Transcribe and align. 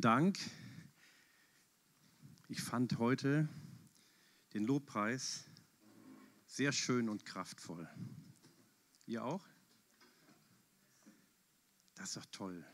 Dank. 0.00 0.38
Ich 2.48 2.60
fand 2.60 2.98
heute 2.98 3.48
den 4.54 4.64
Lobpreis 4.64 5.44
sehr 6.46 6.70
schön 6.70 7.08
und 7.08 7.24
kraftvoll. 7.24 7.88
Ihr 9.06 9.24
auch? 9.24 9.44
Das 11.96 12.10
ist 12.10 12.16
doch 12.16 12.26
toll. 12.26 12.64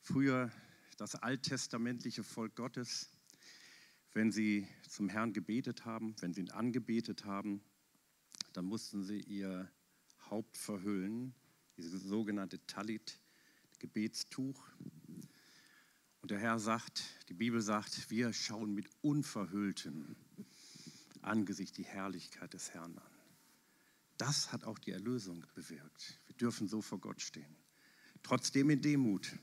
Früher 0.00 0.52
das 0.96 1.16
alttestamentliche 1.16 2.22
Volk 2.22 2.54
Gottes, 2.54 3.10
wenn 4.12 4.30
sie 4.30 4.68
zum 4.88 5.08
Herrn 5.08 5.32
gebetet 5.32 5.86
haben, 5.86 6.14
wenn 6.20 6.32
sie 6.32 6.42
ihn 6.42 6.52
angebetet 6.52 7.24
haben, 7.24 7.64
dann 8.52 8.64
mussten 8.64 9.02
sie 9.02 9.22
ihr 9.22 9.68
Haupt 10.30 10.56
verhüllen, 10.56 11.34
dieses 11.76 12.02
sogenannte 12.04 12.64
Talit, 12.66 13.18
Gebetstuch. 13.80 14.68
Und 16.26 16.32
der 16.32 16.40
Herr 16.40 16.58
sagt, 16.58 17.04
die 17.28 17.34
Bibel 17.34 17.60
sagt, 17.60 18.10
wir 18.10 18.32
schauen 18.32 18.74
mit 18.74 18.88
unverhülltem 19.00 20.16
Angesicht 21.22 21.76
die 21.76 21.84
Herrlichkeit 21.84 22.52
des 22.52 22.74
Herrn 22.74 22.98
an. 22.98 23.12
Das 24.16 24.50
hat 24.50 24.64
auch 24.64 24.80
die 24.80 24.90
Erlösung 24.90 25.46
bewirkt. 25.54 26.18
Wir 26.26 26.34
dürfen 26.34 26.66
so 26.66 26.82
vor 26.82 26.98
Gott 26.98 27.22
stehen. 27.22 27.54
Trotzdem 28.24 28.70
in 28.70 28.82
Demut. 28.82 29.38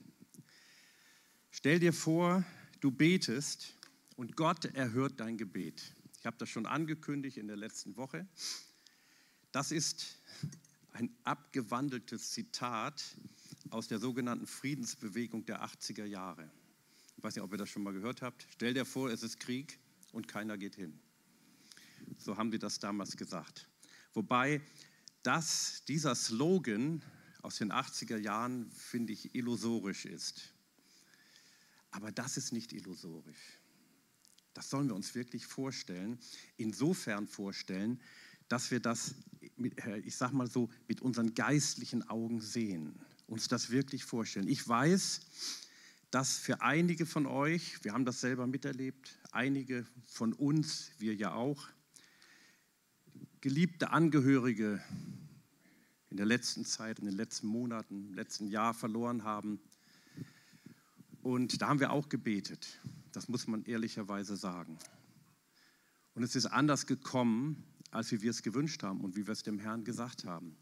Stell 1.51 1.79
dir 1.79 1.93
vor, 1.93 2.43
du 2.81 2.91
betest 2.91 3.77
und 4.17 4.35
Gott 4.35 4.65
erhört 4.65 5.21
dein 5.21 5.37
Gebet. 5.37 5.81
Ich 6.19 6.25
habe 6.25 6.35
das 6.37 6.49
schon 6.49 6.65
angekündigt 6.65 7.37
in 7.37 7.47
der 7.47 7.55
letzten 7.55 7.95
Woche. 7.95 8.27
Das 9.53 9.71
ist 9.71 10.19
ein 10.91 11.15
abgewandeltes 11.23 12.31
Zitat 12.31 13.01
aus 13.69 13.87
der 13.87 13.99
sogenannten 13.99 14.47
Friedensbewegung 14.47 15.45
der 15.45 15.63
80er 15.63 16.03
Jahre. 16.03 16.51
Ich 17.23 17.25
weiß 17.25 17.35
nicht, 17.35 17.43
ob 17.45 17.53
ihr 17.53 17.57
das 17.57 17.69
schon 17.69 17.83
mal 17.83 17.93
gehört 17.93 18.21
habt. 18.21 18.45
Stell 18.51 18.73
dir 18.73 18.83
vor, 18.83 19.09
es 19.09 19.23
ist 19.23 19.39
Krieg 19.39 19.79
und 20.11 20.27
keiner 20.27 20.57
geht 20.57 20.75
hin. 20.75 20.99
So 22.19 22.35
haben 22.35 22.51
sie 22.51 22.59
das 22.59 22.79
damals 22.79 23.15
gesagt. 23.15 23.69
Wobei 24.13 24.59
das, 25.23 25.83
dieser 25.87 26.15
Slogan 26.15 27.01
aus 27.41 27.59
den 27.59 27.71
80er 27.71 28.17
Jahren, 28.17 28.69
finde 28.71 29.13
ich, 29.13 29.35
illusorisch 29.35 30.03
ist. 30.03 30.53
Aber 31.91 32.11
das 32.11 32.35
ist 32.35 32.51
nicht 32.51 32.73
illusorisch. 32.73 33.57
Das 34.53 34.69
sollen 34.69 34.89
wir 34.89 34.95
uns 34.95 35.15
wirklich 35.15 35.45
vorstellen. 35.45 36.19
Insofern 36.57 37.25
vorstellen, 37.25 38.01
dass 38.49 38.69
wir 38.69 38.81
das, 38.81 39.15
äh, 39.61 39.99
ich 39.99 40.17
sage 40.17 40.35
mal 40.35 40.49
so, 40.49 40.69
mit 40.89 40.99
unseren 40.99 41.33
geistlichen 41.33 42.03
Augen 42.09 42.41
sehen, 42.41 42.99
uns 43.27 43.47
das 43.47 43.69
wirklich 43.69 44.03
vorstellen. 44.03 44.49
Ich 44.49 44.67
weiß, 44.67 45.21
dass 46.13 46.37
für 46.37 46.61
einige 46.61 47.07
von 47.07 47.25
euch, 47.25 47.83
wir 47.83 47.91
haben 47.91 48.05
das 48.05 48.21
selber 48.21 48.45
miterlebt, 48.45 49.17
einige 49.31 49.83
von 50.05 50.31
uns, 50.31 50.91
wir 50.99 51.15
ja 51.15 51.33
auch, 51.33 51.67
geliebte 53.41 53.89
Angehörige 53.89 54.79
in 56.11 56.17
der 56.17 56.27
letzten 56.27 56.65
Zeit, 56.65 56.99
in 56.99 57.05
den 57.05 57.15
letzten 57.15 57.47
Monaten, 57.47 58.09
im 58.09 58.13
letzten 58.13 58.45
Jahr 58.45 58.75
verloren 58.75 59.23
haben. 59.23 59.59
Und 61.23 61.63
da 61.63 61.69
haben 61.69 61.79
wir 61.79 61.91
auch 61.91 62.09
gebetet. 62.09 62.79
Das 63.11 63.27
muss 63.27 63.47
man 63.47 63.63
ehrlicherweise 63.65 64.35
sagen. 64.35 64.77
Und 66.13 66.21
es 66.21 66.35
ist 66.35 66.45
anders 66.45 66.85
gekommen, 66.85 67.63
als 67.89 68.11
wie 68.11 68.21
wir 68.21 68.29
es 68.29 68.43
gewünscht 68.43 68.83
haben 68.83 69.01
und 69.01 69.15
wie 69.15 69.25
wir 69.25 69.31
es 69.31 69.41
dem 69.41 69.57
Herrn 69.57 69.83
gesagt 69.83 70.25
haben. 70.25 70.57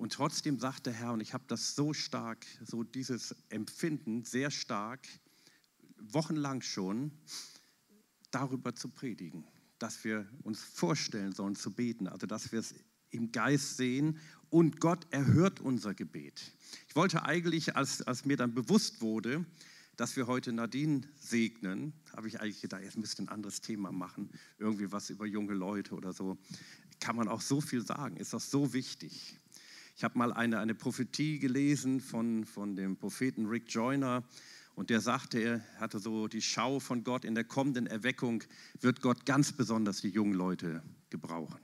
Und 0.00 0.14
trotzdem 0.14 0.58
sagt 0.58 0.86
der 0.86 0.94
Herr, 0.94 1.12
und 1.12 1.20
ich 1.20 1.34
habe 1.34 1.44
das 1.46 1.74
so 1.74 1.92
stark, 1.92 2.46
so 2.64 2.84
dieses 2.84 3.36
Empfinden 3.50 4.24
sehr 4.24 4.50
stark, 4.50 5.06
wochenlang 5.98 6.62
schon, 6.62 7.12
darüber 8.30 8.74
zu 8.74 8.88
predigen, 8.88 9.44
dass 9.78 10.02
wir 10.02 10.26
uns 10.42 10.62
vorstellen 10.62 11.32
sollen 11.32 11.54
zu 11.54 11.74
beten, 11.74 12.06
also 12.06 12.26
dass 12.26 12.50
wir 12.50 12.60
es 12.60 12.74
im 13.10 13.30
Geist 13.30 13.76
sehen 13.76 14.18
und 14.48 14.80
Gott 14.80 15.06
erhört 15.10 15.60
unser 15.60 15.92
Gebet. 15.92 16.54
Ich 16.88 16.96
wollte 16.96 17.26
eigentlich, 17.26 17.76
als, 17.76 18.00
als 18.00 18.24
mir 18.24 18.38
dann 18.38 18.54
bewusst 18.54 19.02
wurde, 19.02 19.44
dass 19.96 20.16
wir 20.16 20.26
heute 20.26 20.54
Nadine 20.54 21.02
segnen, 21.18 21.92
habe 22.16 22.26
ich 22.26 22.40
eigentlich 22.40 22.62
gedacht, 22.62 22.84
jetzt 22.84 22.96
müsste 22.96 23.22
ein 23.22 23.28
anderes 23.28 23.60
Thema 23.60 23.92
machen, 23.92 24.30
irgendwie 24.56 24.90
was 24.92 25.10
über 25.10 25.26
junge 25.26 25.52
Leute 25.52 25.94
oder 25.94 26.14
so. 26.14 26.38
Kann 27.00 27.16
man 27.16 27.28
auch 27.28 27.42
so 27.42 27.60
viel 27.60 27.84
sagen, 27.84 28.16
ist 28.16 28.32
das 28.32 28.50
so 28.50 28.72
wichtig. 28.72 29.38
Ich 29.96 30.04
habe 30.04 30.18
mal 30.18 30.32
eine, 30.32 30.58
eine 30.58 30.74
Prophetie 30.74 31.38
gelesen 31.38 32.00
von, 32.00 32.44
von 32.44 32.76
dem 32.76 32.96
Propheten 32.96 33.46
Rick 33.46 33.64
Joyner 33.68 34.24
und 34.74 34.90
der 34.90 35.00
sagte, 35.00 35.42
er 35.42 35.64
hatte 35.78 35.98
so 35.98 36.28
die 36.28 36.42
Schau 36.42 36.80
von 36.80 37.04
Gott 37.04 37.24
in 37.24 37.34
der 37.34 37.44
kommenden 37.44 37.86
Erweckung, 37.86 38.42
wird 38.80 39.02
Gott 39.02 39.26
ganz 39.26 39.52
besonders 39.52 40.00
die 40.00 40.08
jungen 40.08 40.34
Leute 40.34 40.82
gebrauchen. 41.10 41.60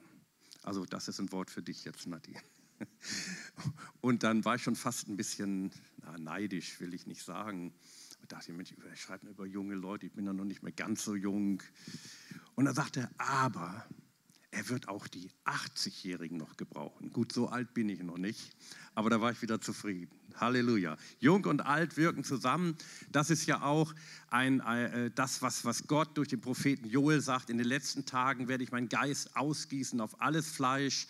Also 0.63 0.85
das 0.85 1.09
ist 1.09 1.21
ein 1.21 1.33
Wort 1.33 1.51
für 1.51 1.63
dich 1.63 1.85
jetzt, 1.85 2.07
Nadine. 2.07 2.41
Und 4.01 4.23
dann 4.23 4.45
war 4.45 4.57
ich 4.57 4.63
schon 4.63 4.77
fast 4.77 5.09
ein 5.09 5.17
bisschen 5.17 5.71
na, 6.03 6.19
neidisch, 6.19 6.81
will 6.81 6.93
ich 6.93 7.07
nicht 7.07 7.23
sagen. 7.23 7.73
Ich 8.21 8.29
dachte, 8.29 8.53
Mensch, 8.53 8.75
ich 8.93 9.01
schreibe 9.01 9.29
über 9.29 9.47
junge 9.47 9.77
Leute, 9.77 10.07
ich 10.07 10.13
bin 10.13 10.27
ja 10.27 10.33
noch 10.33 10.45
nicht 10.45 10.63
mehr 10.63 10.73
ganz 10.73 11.05
so 11.05 11.15
jung. 11.15 11.63
Und 12.55 12.65
dann 12.65 12.75
sagte 12.75 13.01
er, 13.01 13.11
aber 13.19 13.87
er 14.57 14.71
wird 14.71 14.89
auch 14.89 15.07
die 15.07 15.29
80-Jährigen 15.45 16.39
noch 16.39 16.57
gebrauchen. 16.57 17.13
Gut, 17.13 17.31
so 17.31 17.49
alt 17.49 17.75
bin 17.75 17.91
ich 17.91 18.03
noch 18.03 18.17
nicht, 18.17 18.57
aber 18.95 19.11
da 19.11 19.21
war 19.21 19.31
ich 19.31 19.43
wieder 19.43 19.61
zufrieden. 19.61 20.11
Halleluja. 20.37 20.97
Jung 21.21 21.45
und 21.45 21.67
alt 21.67 21.99
wirken 21.99 22.25
zusammen. 22.25 22.75
Das 23.13 23.29
ist 23.29 23.45
ja 23.45 23.61
auch 23.61 23.95
ein, 24.31 24.61
äh, 24.61 25.11
das, 25.15 25.43
was, 25.43 25.67
was 25.67 25.87
Gott 25.87 26.17
durch 26.17 26.29
den 26.29 26.41
Propheten 26.41 26.89
Joel 26.89 27.21
sagt. 27.21 27.51
In 27.51 27.59
den 27.59 27.67
letzten 27.67 28.07
Tagen 28.07 28.49
werde 28.49 28.65
ich 28.65 28.73
meinen 28.73 28.89
Geist 28.89 29.37
ausgießen 29.37 30.01
auf 30.01 30.23
alles 30.23 30.49
Fleisch. 30.49 31.07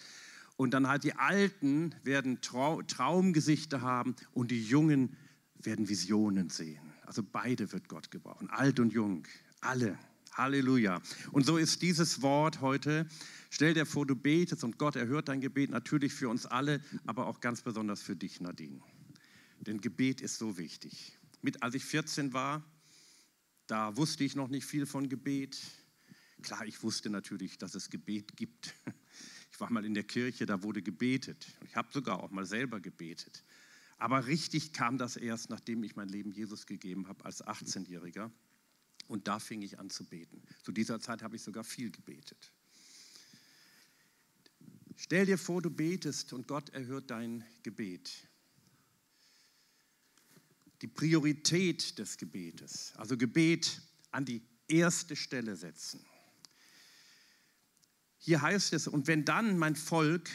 Und 0.56 0.74
dann 0.74 0.88
halt 0.88 1.04
die 1.04 1.14
Alten 1.14 1.94
werden 2.02 2.40
Trau 2.40 2.82
Traumgesichter 2.82 3.80
haben 3.80 4.16
und 4.32 4.50
die 4.50 4.64
Jungen 4.64 5.16
werden 5.54 5.88
Visionen 5.88 6.48
sehen. 6.48 6.92
Also 7.04 7.22
beide 7.22 7.70
wird 7.72 7.88
Gott 7.88 8.10
gebrauchen, 8.10 8.50
alt 8.50 8.80
und 8.80 8.92
jung, 8.92 9.22
alle. 9.60 9.96
Halleluja. 10.36 11.00
Und 11.32 11.46
so 11.46 11.56
ist 11.56 11.82
dieses 11.82 12.20
Wort 12.20 12.60
heute. 12.60 13.08
Stell 13.50 13.74
dir 13.74 13.86
vor, 13.86 14.06
du 14.06 14.14
betest 14.14 14.64
und 14.64 14.78
Gott 14.78 14.96
erhört 14.96 15.28
dein 15.28 15.40
Gebet 15.40 15.70
natürlich 15.70 16.12
für 16.12 16.28
uns 16.28 16.44
alle, 16.44 16.82
aber 17.06 17.26
auch 17.26 17.40
ganz 17.40 17.62
besonders 17.62 18.02
für 18.02 18.16
dich, 18.16 18.40
Nadine. 18.40 18.80
Denn 19.60 19.80
Gebet 19.80 20.20
ist 20.20 20.38
so 20.38 20.58
wichtig. 20.58 21.18
Mit, 21.40 21.62
als 21.62 21.74
ich 21.74 21.84
14 21.84 22.32
war, 22.32 22.62
da 23.66 23.96
wusste 23.96 24.24
ich 24.24 24.36
noch 24.36 24.48
nicht 24.48 24.66
viel 24.66 24.86
von 24.86 25.08
Gebet. 25.08 25.58
Klar, 26.42 26.66
ich 26.66 26.82
wusste 26.82 27.08
natürlich, 27.08 27.56
dass 27.58 27.74
es 27.74 27.90
Gebet 27.90 28.36
gibt. 28.36 28.74
Ich 29.52 29.60
war 29.60 29.72
mal 29.72 29.86
in 29.86 29.94
der 29.94 30.04
Kirche, 30.04 30.44
da 30.44 30.62
wurde 30.62 30.82
gebetet. 30.82 31.46
Ich 31.64 31.76
habe 31.76 31.88
sogar 31.90 32.22
auch 32.22 32.30
mal 32.30 32.44
selber 32.44 32.78
gebetet. 32.78 33.42
Aber 33.96 34.26
richtig 34.26 34.74
kam 34.74 34.98
das 34.98 35.16
erst, 35.16 35.48
nachdem 35.48 35.82
ich 35.82 35.96
mein 35.96 36.10
Leben 36.10 36.30
Jesus 36.30 36.66
gegeben 36.66 37.08
habe 37.08 37.24
als 37.24 37.42
18-Jähriger. 37.42 38.30
Und 39.08 39.28
da 39.28 39.38
fing 39.38 39.62
ich 39.62 39.78
an 39.78 39.90
zu 39.90 40.04
beten. 40.04 40.42
Zu 40.62 40.72
dieser 40.72 41.00
Zeit 41.00 41.22
habe 41.22 41.36
ich 41.36 41.42
sogar 41.42 41.64
viel 41.64 41.90
gebetet. 41.90 42.52
Stell 44.96 45.26
dir 45.26 45.38
vor, 45.38 45.62
du 45.62 45.70
betest 45.70 46.32
und 46.32 46.48
Gott 46.48 46.70
erhört 46.70 47.10
dein 47.10 47.44
Gebet. 47.62 48.28
Die 50.82 50.88
Priorität 50.88 51.98
des 51.98 52.16
Gebetes, 52.16 52.92
also 52.96 53.16
Gebet 53.16 53.80
an 54.10 54.24
die 54.24 54.42
erste 54.68 55.14
Stelle 55.14 55.56
setzen. 55.56 56.04
Hier 58.18 58.42
heißt 58.42 58.72
es, 58.72 58.88
und 58.88 59.06
wenn 59.06 59.24
dann 59.24 59.58
mein 59.58 59.76
Volk, 59.76 60.28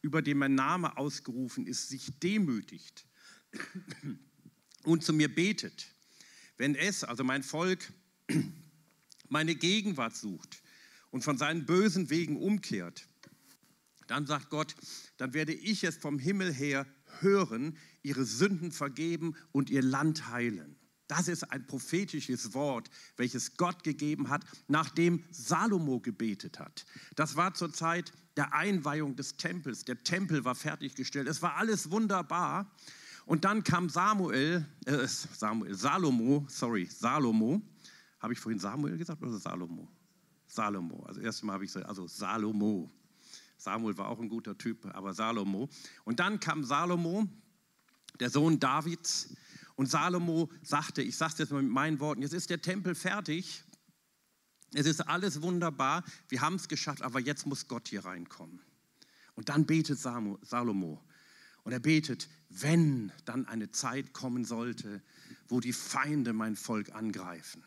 über 0.00 0.22
dem 0.22 0.38
mein 0.38 0.54
Name 0.54 0.96
ausgerufen 0.96 1.66
ist, 1.66 1.88
sich 1.88 2.18
demütigt 2.20 3.06
und 4.84 5.04
zu 5.04 5.12
mir 5.12 5.34
betet, 5.34 5.86
wenn 6.56 6.74
es, 6.74 7.02
also 7.02 7.24
mein 7.24 7.42
Volk, 7.42 7.92
meine 9.28 9.54
Gegenwart 9.54 10.16
sucht 10.16 10.62
und 11.10 11.22
von 11.24 11.38
seinen 11.38 11.66
bösen 11.66 12.10
Wegen 12.10 12.36
umkehrt, 12.36 13.08
dann 14.06 14.26
sagt 14.26 14.50
Gott, 14.50 14.74
dann 15.16 15.32
werde 15.34 15.54
ich 15.54 15.84
es 15.84 15.96
vom 15.96 16.18
Himmel 16.18 16.52
her 16.52 16.86
hören, 17.20 17.78
ihre 18.02 18.24
Sünden 18.24 18.72
vergeben 18.72 19.34
und 19.52 19.70
ihr 19.70 19.82
Land 19.82 20.28
heilen. 20.28 20.76
Das 21.08 21.28
ist 21.28 21.44
ein 21.44 21.66
prophetisches 21.66 22.54
Wort, 22.54 22.88
welches 23.16 23.56
Gott 23.56 23.84
gegeben 23.84 24.30
hat, 24.30 24.44
nachdem 24.68 25.22
Salomo 25.30 26.00
gebetet 26.00 26.58
hat. 26.58 26.86
Das 27.16 27.36
war 27.36 27.52
zur 27.54 27.72
Zeit 27.72 28.12
der 28.36 28.54
Einweihung 28.54 29.14
des 29.14 29.36
Tempels. 29.36 29.84
Der 29.84 30.02
Tempel 30.04 30.44
war 30.44 30.54
fertiggestellt. 30.54 31.28
Es 31.28 31.42
war 31.42 31.56
alles 31.56 31.90
wunderbar. 31.90 32.70
Und 33.26 33.44
dann 33.44 33.62
kam 33.62 33.88
Samuel, 33.88 34.66
äh, 34.86 35.06
Samuel, 35.06 35.74
Salomo, 35.74 36.46
sorry, 36.48 36.86
Salomo, 36.86 37.60
habe 38.22 38.32
ich 38.32 38.38
vorhin 38.38 38.58
Samuel 38.58 38.96
gesagt 38.96 39.20
oder 39.20 39.36
Salomo? 39.36 39.88
Salomo. 40.46 41.02
Also 41.04 41.20
erst 41.20 41.42
Mal 41.44 41.54
habe 41.54 41.64
ich 41.64 41.72
gesagt, 41.72 41.86
also 41.86 42.06
Salomo. 42.06 42.90
Samuel 43.58 43.98
war 43.98 44.08
auch 44.08 44.20
ein 44.20 44.28
guter 44.28 44.56
Typ, 44.56 44.86
aber 44.94 45.12
Salomo. 45.12 45.68
Und 46.04 46.20
dann 46.20 46.40
kam 46.40 46.64
Salomo, 46.64 47.28
der 48.20 48.30
Sohn 48.30 48.58
Davids, 48.60 49.34
Und 49.74 49.86
Salomo 49.86 50.50
sagte, 50.62 51.02
ich 51.02 51.16
sage 51.16 51.32
es 51.32 51.38
jetzt 51.38 51.52
mal 51.52 51.62
mit 51.62 51.72
meinen 51.72 52.00
Worten, 52.00 52.22
jetzt 52.22 52.34
ist 52.34 52.50
der 52.50 52.60
Tempel 52.60 52.94
fertig, 52.94 53.64
es 54.74 54.86
ist 54.86 55.00
alles 55.00 55.42
wunderbar, 55.42 56.04
wir 56.28 56.40
haben 56.40 56.56
es 56.56 56.68
geschafft, 56.68 57.02
aber 57.02 57.20
jetzt 57.20 57.46
muss 57.46 57.68
Gott 57.68 57.88
hier 57.88 58.04
reinkommen. 58.04 58.60
Und 59.34 59.48
dann 59.48 59.66
betet 59.66 59.98
Salomo. 59.98 61.02
Und 61.64 61.72
er 61.72 61.80
betet, 61.80 62.28
wenn 62.48 63.12
dann 63.24 63.46
eine 63.46 63.70
Zeit 63.70 64.12
kommen 64.12 64.44
sollte, 64.44 65.02
wo 65.48 65.60
die 65.60 65.72
Feinde 65.72 66.32
mein 66.32 66.56
Volk 66.56 66.94
angreifen. 66.94 67.62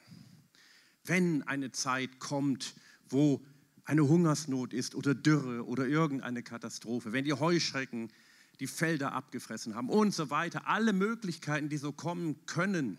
Wenn 1.05 1.43
eine 1.43 1.71
Zeit 1.71 2.19
kommt, 2.19 2.75
wo 3.07 3.45
eine 3.85 4.07
Hungersnot 4.07 4.73
ist 4.73 4.95
oder 4.95 5.13
Dürre 5.13 5.65
oder 5.65 5.87
irgendeine 5.87 6.43
Katastrophe, 6.43 7.13
wenn 7.13 7.25
die 7.25 7.33
Heuschrecken 7.33 8.11
die 8.59 8.67
Felder 8.67 9.13
abgefressen 9.13 9.75
haben 9.75 9.89
und 9.89 10.13
so 10.13 10.29
weiter, 10.29 10.67
alle 10.67 10.93
Möglichkeiten, 10.93 11.69
die 11.69 11.77
so 11.77 11.91
kommen 11.91 12.45
können. 12.45 12.97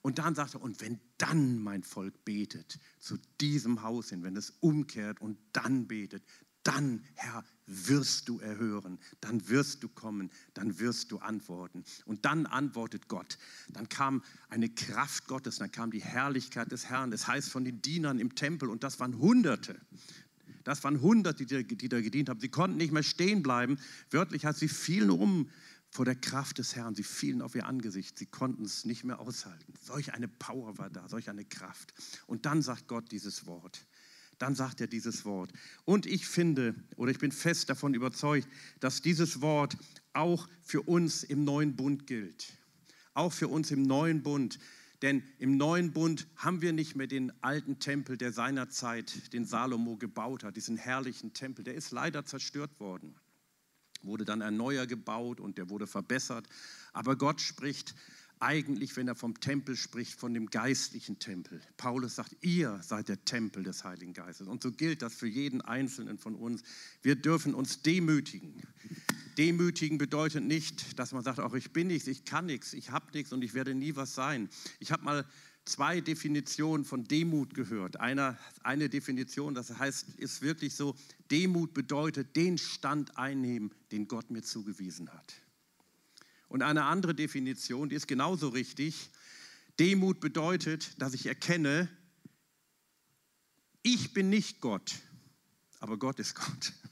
Und 0.00 0.18
dann 0.18 0.34
sagt 0.34 0.54
er, 0.54 0.62
und 0.62 0.80
wenn 0.80 1.00
dann 1.18 1.58
mein 1.58 1.82
Volk 1.82 2.24
betet 2.24 2.78
zu 2.98 3.18
diesem 3.40 3.82
Haus 3.82 4.10
hin, 4.10 4.22
wenn 4.22 4.36
es 4.36 4.50
umkehrt 4.60 5.20
und 5.20 5.36
dann 5.52 5.88
betet, 5.88 6.22
dann, 6.68 7.02
Herr, 7.14 7.44
wirst 7.66 8.28
du 8.28 8.40
erhören, 8.40 8.98
dann 9.22 9.48
wirst 9.48 9.82
du 9.82 9.88
kommen, 9.88 10.30
dann 10.52 10.78
wirst 10.78 11.10
du 11.10 11.18
antworten. 11.18 11.82
Und 12.04 12.26
dann 12.26 12.44
antwortet 12.44 13.08
Gott. 13.08 13.38
Dann 13.70 13.88
kam 13.88 14.22
eine 14.50 14.68
Kraft 14.68 15.26
Gottes, 15.28 15.56
dann 15.56 15.72
kam 15.72 15.90
die 15.90 16.02
Herrlichkeit 16.02 16.70
des 16.70 16.90
Herrn. 16.90 17.10
Das 17.10 17.26
heißt 17.26 17.48
von 17.48 17.64
den 17.64 17.80
Dienern 17.80 18.18
im 18.18 18.34
Tempel, 18.34 18.68
und 18.68 18.84
das 18.84 19.00
waren 19.00 19.18
Hunderte. 19.18 19.80
Das 20.64 20.84
waren 20.84 21.00
Hunderte, 21.00 21.46
die, 21.46 21.64
die 21.64 21.88
da 21.88 22.02
gedient 22.02 22.28
haben. 22.28 22.40
Sie 22.40 22.50
konnten 22.50 22.76
nicht 22.76 22.92
mehr 22.92 23.02
stehen 23.02 23.42
bleiben. 23.42 23.78
Wörtlich 24.10 24.44
heißt, 24.44 24.58
sie 24.58 24.68
fielen 24.68 25.08
um 25.08 25.48
vor 25.88 26.04
der 26.04 26.16
Kraft 26.16 26.58
des 26.58 26.76
Herrn. 26.76 26.94
Sie 26.94 27.02
fielen 27.02 27.40
auf 27.40 27.54
ihr 27.54 27.66
Angesicht. 27.66 28.18
Sie 28.18 28.26
konnten 28.26 28.66
es 28.66 28.84
nicht 28.84 29.04
mehr 29.04 29.20
aushalten. 29.20 29.72
Solch 29.80 30.12
eine 30.12 30.28
Power 30.28 30.76
war 30.76 30.90
da, 30.90 31.08
solch 31.08 31.30
eine 31.30 31.46
Kraft. 31.46 31.94
Und 32.26 32.44
dann 32.44 32.60
sagt 32.60 32.88
Gott 32.88 33.10
dieses 33.10 33.46
Wort 33.46 33.86
dann 34.38 34.54
sagt 34.54 34.80
er 34.80 34.86
dieses 34.86 35.24
Wort. 35.24 35.52
Und 35.84 36.06
ich 36.06 36.26
finde, 36.26 36.74
oder 36.96 37.10
ich 37.10 37.18
bin 37.18 37.32
fest 37.32 37.68
davon 37.68 37.94
überzeugt, 37.94 38.48
dass 38.80 39.02
dieses 39.02 39.40
Wort 39.40 39.76
auch 40.12 40.48
für 40.62 40.82
uns 40.82 41.24
im 41.24 41.44
neuen 41.44 41.76
Bund 41.76 42.06
gilt. 42.06 42.52
Auch 43.14 43.32
für 43.32 43.48
uns 43.48 43.70
im 43.70 43.82
neuen 43.82 44.22
Bund. 44.22 44.58
Denn 45.02 45.22
im 45.38 45.56
neuen 45.56 45.92
Bund 45.92 46.26
haben 46.36 46.60
wir 46.60 46.72
nicht 46.72 46.96
mehr 46.96 47.06
den 47.06 47.32
alten 47.42 47.78
Tempel, 47.78 48.16
der 48.16 48.32
seinerzeit 48.32 49.32
den 49.32 49.44
Salomo 49.44 49.96
gebaut 49.96 50.42
hat, 50.42 50.56
diesen 50.56 50.76
herrlichen 50.76 51.34
Tempel. 51.34 51.64
Der 51.64 51.74
ist 51.74 51.92
leider 51.92 52.24
zerstört 52.24 52.80
worden. 52.80 53.14
Wurde 54.02 54.24
dann 54.24 54.42
ein 54.42 54.56
neuer 54.56 54.86
gebaut 54.86 55.40
und 55.40 55.58
der 55.58 55.70
wurde 55.70 55.86
verbessert. 55.86 56.48
Aber 56.92 57.16
Gott 57.16 57.40
spricht 57.40 57.94
eigentlich, 58.40 58.96
wenn 58.96 59.08
er 59.08 59.14
vom 59.14 59.40
Tempel 59.40 59.76
spricht, 59.76 60.18
von 60.18 60.34
dem 60.34 60.46
geistlichen 60.50 61.18
Tempel. 61.18 61.60
Paulus 61.76 62.16
sagt, 62.16 62.36
ihr 62.40 62.80
seid 62.82 63.08
der 63.08 63.24
Tempel 63.24 63.62
des 63.62 63.84
Heiligen 63.84 64.12
Geistes. 64.12 64.48
Und 64.48 64.62
so 64.62 64.72
gilt 64.72 65.02
das 65.02 65.14
für 65.14 65.26
jeden 65.26 65.60
Einzelnen 65.60 66.18
von 66.18 66.34
uns. 66.34 66.62
Wir 67.02 67.16
dürfen 67.16 67.54
uns 67.54 67.82
demütigen. 67.82 68.62
Demütigen 69.36 69.98
bedeutet 69.98 70.44
nicht, 70.44 70.98
dass 70.98 71.12
man 71.12 71.22
sagt, 71.22 71.38
auch 71.38 71.54
ich 71.54 71.72
bin 71.72 71.86
nichts, 71.86 72.08
ich 72.08 72.24
kann 72.24 72.46
nichts, 72.46 72.72
ich 72.72 72.90
habe 72.90 73.06
nichts 73.12 73.32
und 73.32 73.42
ich 73.44 73.54
werde 73.54 73.74
nie 73.74 73.94
was 73.94 74.14
sein. 74.14 74.48
Ich 74.80 74.90
habe 74.90 75.04
mal 75.04 75.24
zwei 75.64 76.00
Definitionen 76.00 76.84
von 76.84 77.04
Demut 77.04 77.54
gehört. 77.54 78.00
Eine, 78.00 78.36
eine 78.62 78.88
Definition, 78.88 79.54
das 79.54 79.78
heißt, 79.78 80.16
ist 80.16 80.42
wirklich 80.42 80.74
so, 80.74 80.96
Demut 81.30 81.74
bedeutet 81.74 82.34
den 82.34 82.58
Stand 82.58 83.16
einnehmen, 83.16 83.70
den 83.92 84.08
Gott 84.08 84.30
mir 84.30 84.42
zugewiesen 84.42 85.08
hat. 85.12 85.34
Und 86.48 86.62
eine 86.62 86.84
andere 86.84 87.14
Definition, 87.14 87.88
die 87.88 87.96
ist 87.96 88.08
genauso 88.08 88.48
richtig. 88.48 89.10
Demut 89.78 90.20
bedeutet, 90.20 91.00
dass 91.00 91.14
ich 91.14 91.26
erkenne, 91.26 91.88
ich 93.82 94.12
bin 94.12 94.28
nicht 94.28 94.60
Gott, 94.60 94.96
aber 95.78 95.98
Gott 95.98 96.18
ist 96.18 96.34
Gott. 96.34 96.72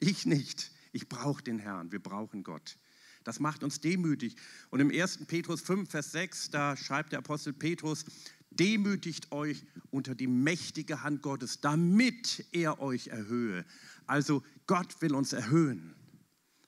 Ich 0.00 0.26
nicht. 0.26 0.70
Ich 0.92 1.08
brauche 1.08 1.42
den 1.42 1.58
Herrn. 1.58 1.90
Wir 1.90 1.98
brauchen 1.98 2.44
Gott. 2.44 2.78
Das 3.24 3.40
macht 3.40 3.64
uns 3.64 3.80
demütig. 3.80 4.36
Und 4.70 4.78
im 4.78 4.90
1. 4.90 5.26
Petrus 5.26 5.60
5, 5.60 5.90
Vers 5.90 6.12
6, 6.12 6.50
da 6.50 6.76
schreibt 6.76 7.10
der 7.10 7.18
Apostel 7.18 7.52
Petrus, 7.52 8.04
demütigt 8.50 9.32
euch 9.32 9.64
unter 9.90 10.14
die 10.14 10.28
mächtige 10.28 11.02
Hand 11.02 11.22
Gottes, 11.22 11.60
damit 11.60 12.46
er 12.52 12.80
euch 12.80 13.08
erhöhe. 13.08 13.64
Also 14.06 14.44
Gott 14.68 15.02
will 15.02 15.14
uns 15.14 15.32
erhöhen. 15.32 15.94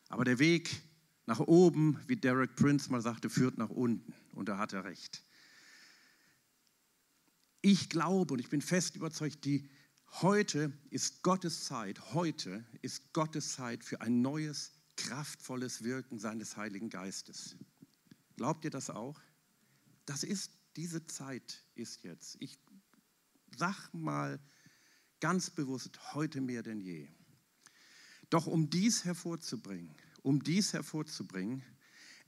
Aber 0.09 0.25
der 0.25 0.39
Weg 0.41 0.83
nach 1.31 1.39
oben, 1.39 1.97
wie 2.09 2.17
Derek 2.17 2.57
Prince 2.57 2.91
mal 2.91 3.01
sagte, 3.01 3.31
führt 3.31 3.57
nach 3.57 3.71
unten. 3.71 4.13
Und 4.35 4.49
da 4.49 4.59
hat 4.59 4.73
er 4.73 4.83
recht. 4.83 5.23
Ich 7.61 7.89
glaube 7.89 8.35
und 8.35 8.41
ich 8.41 8.49
bin 8.49 8.61
fest 8.61 8.97
überzeugt, 8.97 9.45
die 9.45 9.71
heute 10.23 10.73
ist 10.91 11.23
Gottes 11.23 11.67
Zeit, 11.67 12.15
heute 12.15 12.65
ist 12.83 13.13
Gottes 13.13 13.53
Zeit 13.53 13.85
für 13.85 14.01
ein 14.01 14.23
neues, 14.23 14.73
kraftvolles 14.97 15.85
Wirken 15.85 16.19
seines 16.19 16.57
Heiligen 16.57 16.91
Geistes. 16.91 17.55
Glaubt 18.37 18.65
ihr 18.65 18.73
das 18.73 18.91
auch? 18.91 19.21
Das 20.07 20.25
ist, 20.25 20.51
diese 20.75 21.07
Zeit 21.07 21.63
ist 21.77 22.03
jetzt. 22.03 22.39
Ich 22.41 22.59
sag 23.57 23.95
mal 23.95 24.41
ganz 25.21 25.49
bewusst, 25.49 26.13
heute 26.13 26.41
mehr 26.41 26.65
denn 26.65 26.81
je. 26.81 27.07
Doch 28.31 28.49
um 28.49 28.69
dies 28.69 29.05
hervorzubringen, 29.05 29.95
um 30.23 30.43
dies 30.43 30.73
hervorzubringen, 30.73 31.63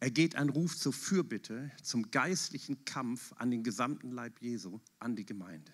ergeht 0.01 0.35
ein 0.35 0.49
Ruf 0.49 0.77
zur 0.77 0.93
Fürbitte, 0.93 1.71
zum 1.83 2.11
geistlichen 2.11 2.85
Kampf 2.85 3.33
an 3.37 3.51
den 3.51 3.63
gesamten 3.63 4.11
Leib 4.11 4.41
Jesu, 4.41 4.81
an 4.99 5.15
die 5.15 5.27
Gemeinde. 5.27 5.73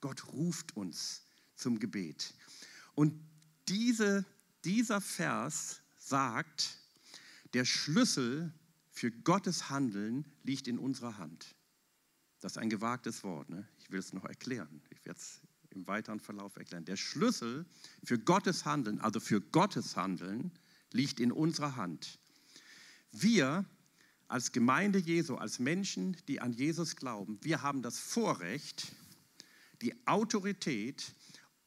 Gott 0.00 0.32
ruft 0.32 0.76
uns 0.76 1.22
zum 1.56 1.78
Gebet. 1.78 2.34
Und 2.94 3.14
diese, 3.68 4.24
dieser 4.64 5.00
Vers 5.00 5.82
sagt, 5.98 6.78
der 7.52 7.64
Schlüssel 7.64 8.52
für 8.90 9.10
Gottes 9.10 9.68
Handeln 9.68 10.24
liegt 10.42 10.68
in 10.68 10.78
unserer 10.78 11.18
Hand. 11.18 11.54
Das 12.40 12.52
ist 12.52 12.58
ein 12.58 12.70
gewagtes 12.70 13.24
Wort. 13.24 13.50
Ne? 13.50 13.68
Ich 13.78 13.90
will 13.90 13.98
es 13.98 14.12
noch 14.12 14.24
erklären. 14.24 14.82
Ich 14.90 15.04
werde 15.04 15.18
es 15.18 15.40
im 15.70 15.86
weiteren 15.86 16.20
Verlauf 16.20 16.56
erklären. 16.56 16.84
Der 16.84 16.96
Schlüssel 16.96 17.66
für 18.04 18.18
Gottes 18.18 18.64
Handeln, 18.64 19.00
also 19.00 19.20
für 19.20 19.40
Gottes 19.40 19.96
Handeln, 19.96 20.50
liegt 20.96 21.20
in 21.20 21.30
unserer 21.30 21.76
Hand. 21.76 22.18
Wir 23.12 23.64
als 24.28 24.50
Gemeinde 24.50 24.98
Jesu, 24.98 25.36
als 25.36 25.58
Menschen, 25.58 26.16
die 26.26 26.40
an 26.40 26.52
Jesus 26.52 26.96
glauben, 26.96 27.38
wir 27.42 27.62
haben 27.62 27.82
das 27.82 27.98
Vorrecht, 27.98 28.92
die 29.82 29.94
Autorität 30.06 31.14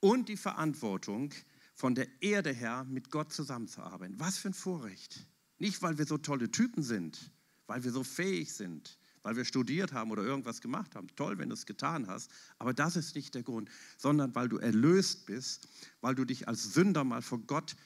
und 0.02 0.28
die 0.28 0.38
Verantwortung, 0.38 1.34
von 1.80 1.96
der 1.96 2.10
Erde 2.22 2.52
her 2.52 2.86
mit 2.90 3.10
Gott 3.10 3.32
zusammenzuarbeiten. 3.32 4.20
Was 4.20 4.38
für 4.38 4.50
ein 4.50 4.54
Vorrecht. 4.54 5.26
Nicht, 5.60 5.82
weil 5.82 5.98
wir 5.98 6.06
so 6.06 6.18
tolle 6.18 6.52
Typen 6.52 6.84
sind, 6.84 7.32
weil 7.68 7.86
wir 7.86 7.92
so 7.94 8.04
fähig 8.04 8.54
sind, 8.54 8.98
weil 9.24 9.38
wir 9.38 9.46
studiert 9.46 9.94
haben 9.94 10.12
oder 10.12 10.24
irgendwas 10.24 10.60
gemacht 10.60 10.94
haben. 10.96 11.08
Toll, 11.16 11.38
wenn 11.38 11.48
du 11.48 11.54
es 11.54 11.66
getan 11.66 12.08
hast, 12.08 12.32
aber 12.58 12.74
das 12.74 12.98
ist 12.98 13.16
nicht 13.16 13.34
der 13.34 13.44
Grund, 13.44 13.70
sondern 13.98 14.36
weil 14.36 14.50
du 14.50 14.58
erlöst 14.58 15.26
bist, 15.26 15.70
weil 16.02 16.16
du 16.16 16.26
dich 16.26 16.50
als 16.50 16.74
Sünder 16.74 17.06
mal 17.06 17.22
vor 17.22 17.40
Gott 17.40 17.78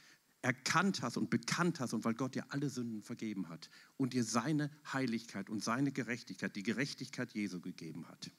erkannt 0.43 1.01
hast 1.01 1.17
und 1.17 1.29
bekannt 1.29 1.79
hast 1.79 1.93
und 1.93 2.03
weil 2.03 2.13
Gott 2.13 2.35
dir 2.35 2.45
alle 2.49 2.69
Sünden 2.69 3.01
vergeben 3.01 3.47
hat 3.47 3.69
und 3.95 4.13
dir 4.13 4.25
seine 4.25 4.69
Heiligkeit 4.91 5.49
und 5.49 5.63
seine 5.63 5.91
Gerechtigkeit, 5.91 6.55
die 6.55 6.63
Gerechtigkeit 6.63 7.33
Jesu 7.33 7.61
gegeben 7.61 8.07
hat. 8.09 8.29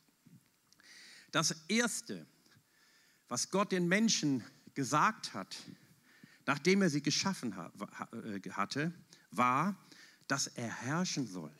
Das 1.33 1.57
Erste, 1.67 2.27
was 3.27 3.51
Gott 3.51 3.73
den 3.73 3.89
Menschen 3.89 4.45
gesagt 4.75 5.33
hat, 5.33 5.57
nachdem 6.47 6.83
er 6.83 6.91
sie 6.91 7.03
geschaffen 7.03 7.53
äh, 7.53 8.51
hatte, 8.51 8.93
war, 9.31 9.75
dass 10.29 10.47
er 10.47 10.69
herrschen 10.69 11.27
soll. 11.27 11.53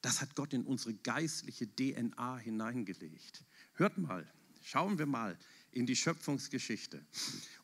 Das 0.00 0.22
hat 0.22 0.34
Gott 0.34 0.54
in 0.54 0.64
unsere 0.64 0.94
geistliche 0.94 1.68
DNA 1.68 2.38
hineingelegt. 2.38 3.44
Hört 3.74 3.98
mal, 3.98 4.26
schauen 4.62 4.98
wir 4.98 5.04
mal 5.04 5.38
in 5.72 5.86
die 5.86 5.96
Schöpfungsgeschichte. 5.96 7.04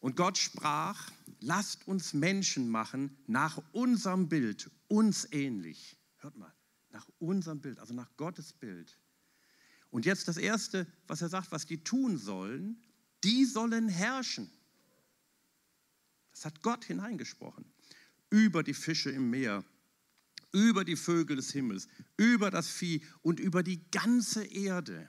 Und 0.00 0.16
Gott 0.16 0.38
sprach, 0.38 1.10
lasst 1.40 1.86
uns 1.86 2.12
Menschen 2.14 2.68
machen 2.68 3.16
nach 3.26 3.62
unserem 3.72 4.28
Bild, 4.28 4.70
uns 4.88 5.26
ähnlich. 5.32 5.96
Hört 6.18 6.36
mal, 6.36 6.52
nach 6.90 7.08
unserem 7.18 7.60
Bild, 7.60 7.78
also 7.78 7.94
nach 7.94 8.16
Gottes 8.16 8.52
Bild. 8.52 8.98
Und 9.90 10.04
jetzt 10.06 10.28
das 10.28 10.36
Erste, 10.36 10.86
was 11.06 11.22
er 11.22 11.28
sagt, 11.28 11.52
was 11.52 11.66
die 11.66 11.82
tun 11.82 12.18
sollen, 12.18 12.82
die 13.24 13.44
sollen 13.44 13.88
herrschen. 13.88 14.50
Das 16.32 16.44
hat 16.44 16.62
Gott 16.62 16.84
hineingesprochen. 16.84 17.64
Über 18.28 18.62
die 18.62 18.74
Fische 18.74 19.10
im 19.10 19.30
Meer, 19.30 19.64
über 20.52 20.84
die 20.84 20.96
Vögel 20.96 21.36
des 21.36 21.52
Himmels, 21.52 21.88
über 22.16 22.50
das 22.50 22.68
Vieh 22.68 23.02
und 23.22 23.40
über 23.40 23.62
die 23.62 23.90
ganze 23.90 24.44
Erde. 24.44 25.08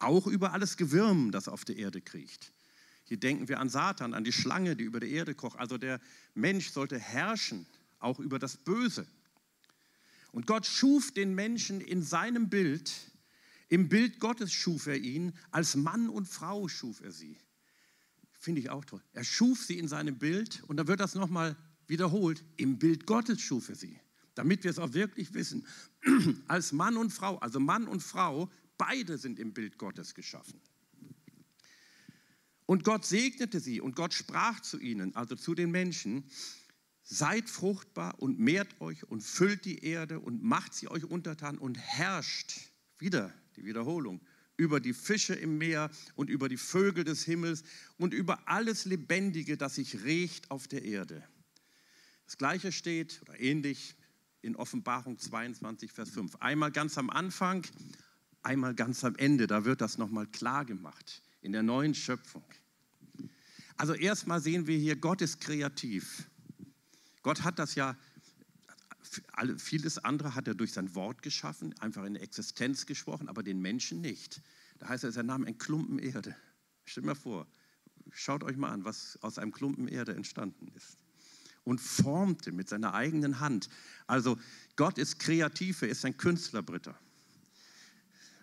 Auch 0.00 0.26
über 0.26 0.52
alles 0.52 0.76
Gewürm, 0.76 1.30
das 1.30 1.46
auf 1.46 1.64
der 1.64 1.76
Erde 1.76 2.00
kriecht. 2.00 2.52
Hier 3.04 3.18
denken 3.18 3.48
wir 3.48 3.60
an 3.60 3.68
Satan, 3.68 4.14
an 4.14 4.24
die 4.24 4.32
Schlange, 4.32 4.76
die 4.76 4.84
über 4.84 4.98
der 4.98 5.08
Erde 5.08 5.34
kocht. 5.34 5.58
Also 5.58 5.78
der 5.78 6.00
Mensch 6.34 6.70
sollte 6.70 6.98
herrschen, 6.98 7.66
auch 7.98 8.18
über 8.18 8.38
das 8.38 8.56
Böse. 8.56 9.06
Und 10.32 10.46
Gott 10.46 10.66
schuf 10.66 11.12
den 11.12 11.34
Menschen 11.34 11.80
in 11.80 12.02
seinem 12.02 12.48
Bild. 12.48 12.92
Im 13.68 13.88
Bild 13.88 14.20
Gottes 14.20 14.52
schuf 14.52 14.86
er 14.86 14.96
ihn. 14.96 15.32
Als 15.50 15.76
Mann 15.76 16.08
und 16.08 16.26
Frau 16.26 16.68
schuf 16.68 17.00
er 17.02 17.12
sie. 17.12 17.36
Finde 18.38 18.60
ich 18.60 18.70
auch 18.70 18.84
toll. 18.84 19.02
Er 19.12 19.24
schuf 19.24 19.64
sie 19.64 19.78
in 19.78 19.86
seinem 19.86 20.18
Bild 20.18 20.62
und 20.66 20.78
da 20.78 20.86
wird 20.86 21.00
das 21.00 21.14
nochmal 21.14 21.56
wiederholt. 21.88 22.42
Im 22.56 22.78
Bild 22.78 23.06
Gottes 23.06 23.40
schuf 23.40 23.68
er 23.68 23.74
sie. 23.74 23.98
Damit 24.34 24.64
wir 24.64 24.70
es 24.70 24.78
auch 24.78 24.94
wirklich 24.94 25.34
wissen. 25.34 25.66
Als 26.46 26.72
Mann 26.72 26.96
und 26.96 27.12
Frau, 27.12 27.38
also 27.38 27.60
Mann 27.60 27.86
und 27.86 28.02
Frau, 28.02 28.48
beide 28.80 29.18
sind 29.18 29.38
im 29.38 29.52
Bild 29.52 29.76
Gottes 29.76 30.14
geschaffen. 30.14 30.58
Und 32.64 32.82
Gott 32.82 33.04
segnete 33.04 33.60
sie 33.60 33.80
und 33.80 33.94
Gott 33.94 34.14
sprach 34.14 34.60
zu 34.60 34.80
ihnen, 34.80 35.14
also 35.14 35.36
zu 35.36 35.54
den 35.54 35.70
Menschen, 35.70 36.24
seid 37.02 37.50
fruchtbar 37.50 38.18
und 38.22 38.38
mehrt 38.38 38.80
euch 38.80 39.04
und 39.04 39.22
füllt 39.22 39.66
die 39.66 39.84
Erde 39.84 40.18
und 40.18 40.42
macht 40.42 40.72
sie 40.72 40.88
euch 40.88 41.04
untertan 41.04 41.58
und 41.58 41.76
herrscht, 41.76 42.70
wieder 42.98 43.34
die 43.56 43.64
Wiederholung, 43.66 44.20
über 44.56 44.80
die 44.80 44.94
Fische 44.94 45.34
im 45.34 45.58
Meer 45.58 45.90
und 46.14 46.30
über 46.30 46.48
die 46.48 46.56
Vögel 46.56 47.04
des 47.04 47.24
Himmels 47.24 47.64
und 47.98 48.14
über 48.14 48.48
alles 48.48 48.86
Lebendige, 48.86 49.58
das 49.58 49.74
sich 49.74 50.04
regt 50.04 50.50
auf 50.50 50.68
der 50.68 50.84
Erde. 50.84 51.22
Das 52.24 52.38
gleiche 52.38 52.72
steht 52.72 53.20
oder 53.22 53.38
ähnlich 53.40 53.96
in 54.40 54.56
Offenbarung 54.56 55.18
22, 55.18 55.92
Vers 55.92 56.10
5. 56.10 56.36
Einmal 56.36 56.70
ganz 56.70 56.96
am 56.96 57.10
Anfang, 57.10 57.66
einmal 58.42 58.74
ganz 58.74 59.04
am 59.04 59.16
Ende, 59.16 59.46
da 59.46 59.64
wird 59.64 59.80
das 59.80 59.98
nochmal 59.98 60.26
klar 60.26 60.64
gemacht 60.64 61.22
in 61.42 61.52
der 61.52 61.62
neuen 61.62 61.94
Schöpfung. 61.94 62.44
Also 63.76 63.94
erstmal 63.94 64.40
sehen 64.40 64.66
wir 64.66 64.76
hier, 64.76 64.96
Gott 64.96 65.22
ist 65.22 65.40
kreativ. 65.40 66.28
Gott 67.22 67.44
hat 67.44 67.58
das 67.58 67.74
ja, 67.74 67.96
vieles 69.56 69.98
andere 69.98 70.34
hat 70.34 70.48
er 70.48 70.54
durch 70.54 70.72
sein 70.72 70.94
Wort 70.94 71.22
geschaffen, 71.22 71.74
einfach 71.80 72.04
in 72.04 72.16
Existenz 72.16 72.86
gesprochen, 72.86 73.28
aber 73.28 73.42
den 73.42 73.60
Menschen 73.60 74.00
nicht. 74.00 74.42
Da 74.78 74.88
heißt 74.88 75.04
es, 75.04 75.16
er 75.16 75.22
nahm 75.22 75.44
einen 75.44 75.58
Klumpen 75.58 75.98
Erde. 75.98 76.36
Stellt 76.84 77.06
mal 77.06 77.14
vor, 77.14 77.46
schaut 78.10 78.44
euch 78.44 78.56
mal 78.56 78.70
an, 78.70 78.84
was 78.84 79.18
aus 79.22 79.38
einem 79.38 79.52
Klumpen 79.52 79.88
Erde 79.88 80.14
entstanden 80.14 80.68
ist. 80.76 80.98
Und 81.64 81.80
formte 81.80 82.52
mit 82.52 82.68
seiner 82.68 82.94
eigenen 82.94 83.40
Hand. 83.40 83.68
Also 84.06 84.38
Gott 84.76 84.98
ist 84.98 85.18
kreativ, 85.18 85.82
er 85.82 85.88
ist 85.88 86.04
ein 86.04 86.16
Künstlerbritter. 86.16 86.98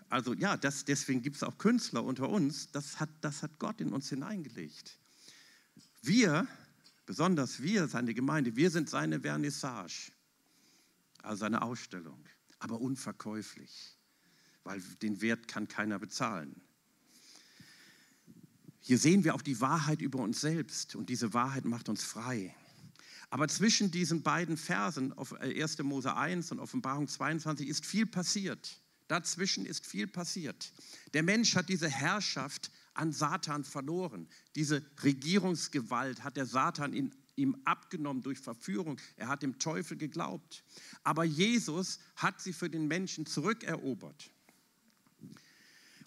Also 0.09 0.33
ja, 0.33 0.55
das, 0.55 0.85
deswegen 0.85 1.21
gibt 1.21 1.35
es 1.35 1.43
auch 1.43 1.57
Künstler 1.57 2.03
unter 2.03 2.29
uns. 2.29 2.71
Das 2.71 2.99
hat, 2.99 3.09
das 3.21 3.43
hat 3.43 3.59
Gott 3.59 3.81
in 3.81 3.91
uns 3.91 4.09
hineingelegt. 4.09 4.97
Wir, 6.01 6.47
besonders 7.05 7.61
wir, 7.61 7.87
seine 7.87 8.13
Gemeinde, 8.13 8.55
wir 8.55 8.69
sind 8.69 8.89
seine 8.89 9.19
Vernissage, 9.19 10.11
also 11.23 11.41
seine 11.41 11.61
Ausstellung, 11.61 12.23
aber 12.59 12.79
unverkäuflich, 12.79 13.97
weil 14.63 14.79
den 15.01 15.21
Wert 15.21 15.47
kann 15.47 15.67
keiner 15.67 15.99
bezahlen. 15.99 16.61
Hier 18.79 18.97
sehen 18.97 19.25
wir 19.25 19.35
auch 19.35 19.41
die 19.41 19.59
Wahrheit 19.59 20.01
über 20.01 20.19
uns 20.19 20.39
selbst 20.39 20.95
und 20.95 21.09
diese 21.09 21.33
Wahrheit 21.33 21.65
macht 21.65 21.89
uns 21.89 22.05
frei. 22.05 22.55
Aber 23.29 23.49
zwischen 23.49 23.91
diesen 23.91 24.23
beiden 24.23 24.55
Versen, 24.55 25.11
1. 25.11 25.79
Mose 25.79 26.15
1 26.15 26.53
und 26.53 26.59
Offenbarung 26.59 27.09
22, 27.09 27.67
ist 27.67 27.85
viel 27.85 28.05
passiert. 28.05 28.79
Dazwischen 29.07 29.65
ist 29.65 29.85
viel 29.85 30.07
passiert. 30.07 30.73
Der 31.13 31.23
Mensch 31.23 31.55
hat 31.55 31.69
diese 31.69 31.89
Herrschaft 31.89 32.71
an 32.93 33.13
Satan 33.13 33.63
verloren. 33.63 34.27
Diese 34.55 34.83
Regierungsgewalt 35.03 36.23
hat 36.23 36.35
der 36.35 36.45
Satan 36.45 36.93
in, 36.93 37.13
ihm 37.35 37.55
abgenommen 37.65 38.23
durch 38.23 38.39
Verführung. 38.39 38.99
Er 39.15 39.27
hat 39.27 39.43
dem 39.43 39.59
Teufel 39.59 39.97
geglaubt. 39.97 40.63
Aber 41.03 41.23
Jesus 41.23 41.99
hat 42.15 42.41
sie 42.41 42.53
für 42.53 42.69
den 42.69 42.87
Menschen 42.87 43.25
zurückerobert. 43.25 44.31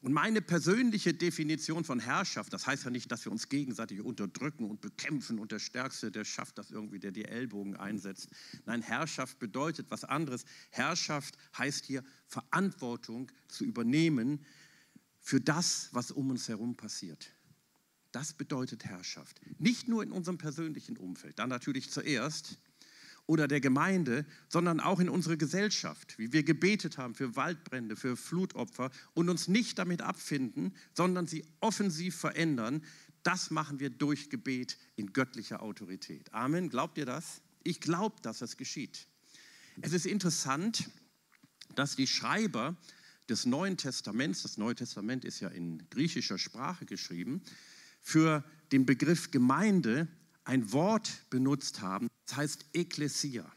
Und 0.02 0.14
meine 0.14 0.40
persönliche 0.40 1.12
Definition 1.12 1.84
von 1.84 2.00
Herrschaft, 2.00 2.52
das 2.54 2.66
heißt 2.66 2.84
ja 2.84 2.90
nicht, 2.90 3.12
dass 3.12 3.24
wir 3.26 3.32
uns 3.32 3.50
gegenseitig 3.50 4.00
unterdrücken 4.00 4.64
und 4.64 4.80
bekämpfen 4.80 5.38
und 5.38 5.52
der 5.52 5.58
Stärkste, 5.58 6.10
der 6.10 6.24
schafft 6.24 6.56
das 6.56 6.70
irgendwie, 6.70 6.98
der 6.98 7.12
die 7.12 7.26
Ellbogen 7.26 7.76
einsetzt. 7.76 8.30
Nein, 8.64 8.80
Herrschaft 8.80 9.38
bedeutet 9.38 9.90
was 9.90 10.04
anderes. 10.04 10.44
Herrschaft 10.70 11.36
heißt 11.58 11.84
hier 11.84 12.02
Verantwortung 12.26 13.30
zu 13.48 13.64
übernehmen 13.64 14.46
für 15.20 15.40
das, 15.40 15.90
was 15.92 16.10
um 16.10 16.30
uns 16.30 16.48
herum 16.48 16.76
passiert. 16.76 17.30
Das 18.10 18.32
bedeutet 18.32 18.86
Herrschaft. 18.86 19.40
Nicht 19.58 19.86
nur 19.86 20.02
in 20.02 20.12
unserem 20.12 20.38
persönlichen 20.38 20.96
Umfeld, 20.96 21.38
dann 21.38 21.50
natürlich 21.50 21.90
zuerst, 21.90 22.58
oder 23.30 23.46
der 23.46 23.60
Gemeinde, 23.60 24.26
sondern 24.48 24.80
auch 24.80 24.98
in 24.98 25.08
unserer 25.08 25.36
Gesellschaft, 25.36 26.18
wie 26.18 26.32
wir 26.32 26.42
gebetet 26.42 26.98
haben 26.98 27.14
für 27.14 27.36
Waldbrände, 27.36 27.94
für 27.94 28.16
Flutopfer 28.16 28.90
und 29.14 29.28
uns 29.28 29.46
nicht 29.46 29.78
damit 29.78 30.02
abfinden, 30.02 30.74
sondern 30.94 31.28
sie 31.28 31.44
offensiv 31.60 32.16
verändern. 32.16 32.82
Das 33.22 33.52
machen 33.52 33.78
wir 33.78 33.88
durch 33.88 34.30
Gebet 34.30 34.78
in 34.96 35.12
göttlicher 35.12 35.62
Autorität. 35.62 36.34
Amen. 36.34 36.70
Glaubt 36.70 36.98
ihr 36.98 37.06
das? 37.06 37.40
Ich 37.62 37.80
glaube, 37.80 38.16
dass 38.22 38.42
es 38.42 38.56
geschieht. 38.56 39.06
Es 39.80 39.92
ist 39.92 40.06
interessant, 40.06 40.90
dass 41.76 41.94
die 41.94 42.08
Schreiber 42.08 42.76
des 43.28 43.46
Neuen 43.46 43.76
Testaments, 43.76 44.42
das 44.42 44.58
Neue 44.58 44.74
Testament 44.74 45.24
ist 45.24 45.38
ja 45.38 45.50
in 45.50 45.88
griechischer 45.90 46.36
Sprache 46.36 46.84
geschrieben, 46.84 47.42
für 48.02 48.42
den 48.72 48.86
Begriff 48.86 49.30
Gemeinde 49.30 50.08
ein 50.44 50.72
Wort 50.72 51.10
benutzt 51.30 51.80
haben, 51.80 52.08
das 52.26 52.36
heißt 52.36 52.66
Ekklesia. 52.72 53.50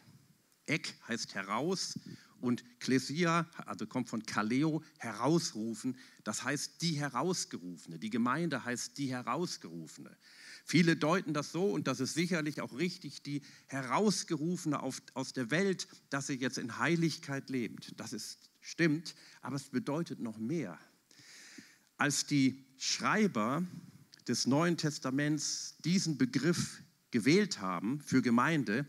Ek 0.65 0.95
heißt 1.07 1.35
heraus 1.35 1.99
und 2.43 2.63
Klesia, 2.81 3.49
also 3.65 3.87
kommt 3.87 4.09
von 4.09 4.23
Kaleo, 4.23 4.83
herausrufen, 4.97 5.97
das 6.25 6.43
heißt 6.43 6.81
die 6.81 6.99
Herausgerufene. 6.99 7.99
Die 7.99 8.09
Gemeinde 8.09 8.65
heißt 8.65 8.97
die 8.97 9.09
Herausgerufene. 9.09 10.15
Viele 10.65 10.97
deuten 10.97 11.33
das 11.33 11.51
so, 11.53 11.71
und 11.71 11.87
das 11.87 12.01
ist 12.01 12.13
sicherlich 12.13 12.59
auch 12.59 12.77
richtig, 12.77 13.23
die 13.23 13.41
Herausgerufene 13.67 14.81
aus 14.81 15.33
der 15.33 15.51
Welt, 15.51 15.87
dass 16.09 16.27
sie 16.27 16.35
jetzt 16.35 16.57
in 16.57 16.77
Heiligkeit 16.79 17.49
lebt. 17.49 17.97
Das 17.97 18.11
ist, 18.11 18.49
stimmt, 18.59 19.15
aber 19.41 19.55
es 19.55 19.69
bedeutet 19.69 20.19
noch 20.19 20.37
mehr. 20.37 20.77
Als 21.97 22.25
die 22.25 22.65
Schreiber 22.77 23.63
des 24.27 24.47
Neuen 24.47 24.77
Testaments 24.77 25.77
diesen 25.83 26.17
Begriff 26.17 26.81
gewählt 27.11 27.61
haben 27.61 28.01
für 28.01 28.21
Gemeinde, 28.21 28.85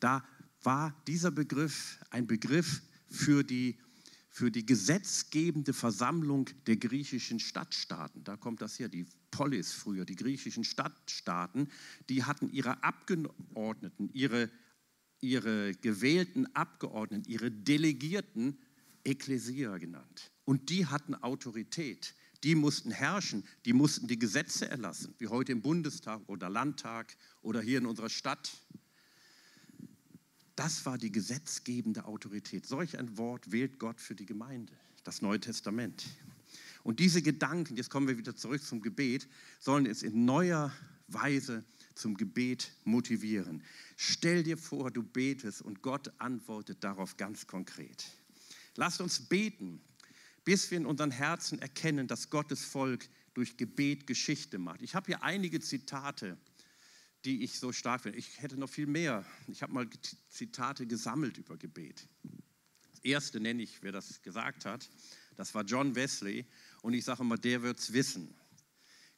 da 0.00 0.24
war 0.62 0.94
dieser 1.06 1.30
Begriff 1.30 1.98
ein 2.10 2.26
Begriff 2.26 2.82
für 3.08 3.42
die, 3.44 3.78
für 4.30 4.50
die 4.50 4.64
gesetzgebende 4.64 5.72
Versammlung 5.72 6.48
der 6.66 6.76
griechischen 6.76 7.40
Stadtstaaten. 7.40 8.24
Da 8.24 8.36
kommt 8.36 8.62
das 8.62 8.78
her, 8.78 8.88
die 8.88 9.06
Polis 9.30 9.72
früher, 9.72 10.04
die 10.04 10.16
griechischen 10.16 10.64
Stadtstaaten, 10.64 11.68
die 12.08 12.24
hatten 12.24 12.48
ihre 12.50 12.82
Abgeordneten, 12.82 14.08
ihre, 14.12 14.50
ihre 15.20 15.74
gewählten 15.74 16.46
Abgeordneten, 16.54 17.28
ihre 17.28 17.50
Delegierten 17.50 18.58
Ekklesia 19.04 19.76
genannt. 19.78 20.32
Und 20.44 20.70
die 20.70 20.86
hatten 20.86 21.14
Autorität 21.14 22.14
die 22.44 22.54
mussten 22.54 22.90
herrschen, 22.90 23.42
die 23.64 23.72
mussten 23.72 24.06
die 24.06 24.18
Gesetze 24.18 24.68
erlassen, 24.68 25.14
wie 25.18 25.28
heute 25.28 25.52
im 25.52 25.62
Bundestag 25.62 26.20
oder 26.26 26.50
Landtag 26.50 27.16
oder 27.40 27.60
hier 27.62 27.78
in 27.78 27.86
unserer 27.86 28.10
Stadt. 28.10 28.52
Das 30.54 30.84
war 30.86 30.98
die 30.98 31.10
gesetzgebende 31.10 32.04
Autorität. 32.04 32.66
Solch 32.66 32.98
ein 32.98 33.16
Wort 33.16 33.50
wählt 33.50 33.78
Gott 33.78 34.00
für 34.00 34.14
die 34.14 34.26
Gemeinde, 34.26 34.74
das 35.02 35.22
Neue 35.22 35.40
Testament. 35.40 36.04
Und 36.84 37.00
diese 37.00 37.22
Gedanken, 37.22 37.76
jetzt 37.76 37.88
kommen 37.88 38.06
wir 38.06 38.18
wieder 38.18 38.36
zurück 38.36 38.62
zum 38.62 38.82
Gebet, 38.82 39.26
sollen 39.58 39.86
es 39.86 40.02
in 40.02 40.26
neuer 40.26 40.70
Weise 41.08 41.64
zum 41.94 42.14
Gebet 42.14 42.72
motivieren. 42.84 43.62
Stell 43.96 44.42
dir 44.42 44.58
vor, 44.58 44.90
du 44.90 45.02
betest 45.02 45.62
und 45.62 45.80
Gott 45.80 46.12
antwortet 46.18 46.84
darauf 46.84 47.16
ganz 47.16 47.46
konkret. 47.46 48.04
Lasst 48.76 49.00
uns 49.00 49.20
beten 49.20 49.80
bis 50.44 50.70
wir 50.70 50.78
in 50.78 50.86
unseren 50.86 51.10
Herzen 51.10 51.58
erkennen, 51.58 52.06
dass 52.06 52.30
Gottes 52.30 52.64
Volk 52.64 53.08
durch 53.34 53.56
Gebet 53.56 54.06
Geschichte 54.06 54.58
macht. 54.58 54.82
Ich 54.82 54.94
habe 54.94 55.06
hier 55.06 55.22
einige 55.22 55.60
Zitate, 55.60 56.38
die 57.24 57.42
ich 57.42 57.58
so 57.58 57.72
stark 57.72 58.02
finde. 58.02 58.18
Ich 58.18 58.40
hätte 58.40 58.56
noch 58.56 58.68
viel 58.68 58.86
mehr. 58.86 59.24
Ich 59.48 59.62
habe 59.62 59.72
mal 59.72 59.88
Zitate 60.28 60.86
gesammelt 60.86 61.38
über 61.38 61.56
Gebet. 61.56 62.06
Das 62.90 63.00
erste 63.00 63.40
nenne 63.40 63.62
ich, 63.62 63.82
wer 63.82 63.92
das 63.92 64.22
gesagt 64.22 64.66
hat. 64.66 64.88
Das 65.36 65.54
war 65.54 65.64
John 65.64 65.94
Wesley. 65.94 66.46
Und 66.82 66.94
ich 66.94 67.04
sage 67.04 67.22
immer, 67.22 67.38
der 67.38 67.62
wird 67.62 67.78
es 67.78 67.92
wissen. 67.92 68.34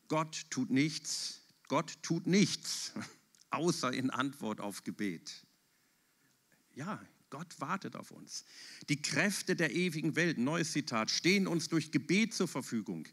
Gott 0.09 0.47
tut 0.50 0.71
nichts, 0.71 1.40
Gott 1.68 2.00
tut 2.02 2.26
nichts, 2.26 2.92
außer 3.50 3.92
in 3.92 4.11
Antwort 4.11 4.61
auf 4.61 4.85
Gebet. 4.85 5.45
Ja, 6.75 7.04
Gott 7.30 7.61
wartet 7.61 7.97
auf 7.97 8.11
uns. 8.12 8.45
Die 8.88 9.00
Kräfte 9.02 9.56
der 9.56 9.75
ewigen 9.75 10.14
Welt, 10.16 10.38
neues 10.38 10.73
Zitat, 10.73 11.11
stehen 11.11 11.47
uns 11.47 11.68
durch 11.68 11.90
Gebet 11.90 12.35
zur 12.35 12.49
Verfügung. 12.49 13.09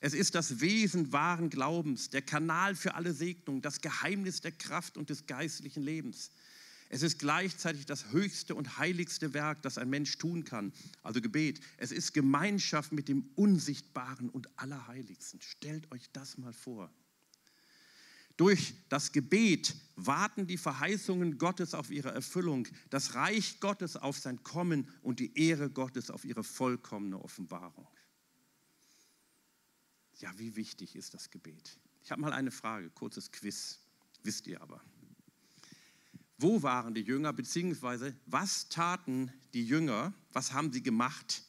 Es 0.00 0.14
ist 0.14 0.34
das 0.34 0.60
Wesen 0.60 1.12
wahren 1.12 1.50
Glaubens, 1.50 2.10
der 2.10 2.22
Kanal 2.22 2.74
für 2.76 2.94
alle 2.94 3.12
Segnungen, 3.12 3.62
das 3.62 3.80
Geheimnis 3.80 4.40
der 4.40 4.52
Kraft 4.52 4.96
und 4.96 5.10
des 5.10 5.26
geistlichen 5.26 5.82
Lebens. 5.82 6.30
Es 6.88 7.02
ist 7.02 7.18
gleichzeitig 7.18 7.86
das 7.86 8.12
höchste 8.12 8.54
und 8.54 8.78
heiligste 8.78 9.34
Werk, 9.34 9.62
das 9.62 9.78
ein 9.78 9.90
Mensch 9.90 10.18
tun 10.18 10.44
kann, 10.44 10.72
also 11.02 11.20
Gebet. 11.20 11.60
Es 11.78 11.90
ist 11.90 12.14
Gemeinschaft 12.14 12.92
mit 12.92 13.08
dem 13.08 13.28
Unsichtbaren 13.34 14.28
und 14.28 14.48
Allerheiligsten. 14.56 15.40
Stellt 15.42 15.90
euch 15.90 16.08
das 16.12 16.38
mal 16.38 16.52
vor. 16.52 16.92
Durch 18.36 18.74
das 18.88 19.12
Gebet 19.12 19.74
warten 19.96 20.46
die 20.46 20.58
Verheißungen 20.58 21.38
Gottes 21.38 21.72
auf 21.72 21.90
ihre 21.90 22.12
Erfüllung, 22.12 22.68
das 22.90 23.14
Reich 23.14 23.60
Gottes 23.60 23.96
auf 23.96 24.18
sein 24.18 24.42
Kommen 24.42 24.88
und 25.02 25.20
die 25.20 25.38
Ehre 25.38 25.70
Gottes 25.70 26.10
auf 26.10 26.24
ihre 26.24 26.44
vollkommene 26.44 27.18
Offenbarung. 27.18 27.88
Ja, 30.18 30.38
wie 30.38 30.54
wichtig 30.56 30.96
ist 30.96 31.14
das 31.14 31.30
Gebet? 31.30 31.78
Ich 32.02 32.10
habe 32.10 32.20
mal 32.20 32.32
eine 32.32 32.50
Frage, 32.50 32.90
kurzes 32.90 33.32
Quiz, 33.32 33.80
wisst 34.22 34.46
ihr 34.46 34.60
aber. 34.60 34.82
Wo 36.38 36.62
waren 36.62 36.94
die 36.94 37.00
Jünger, 37.00 37.32
beziehungsweise 37.32 38.14
was 38.26 38.68
taten 38.68 39.32
die 39.54 39.64
Jünger, 39.64 40.12
was 40.32 40.52
haben 40.52 40.72
sie 40.72 40.82
gemacht, 40.82 41.42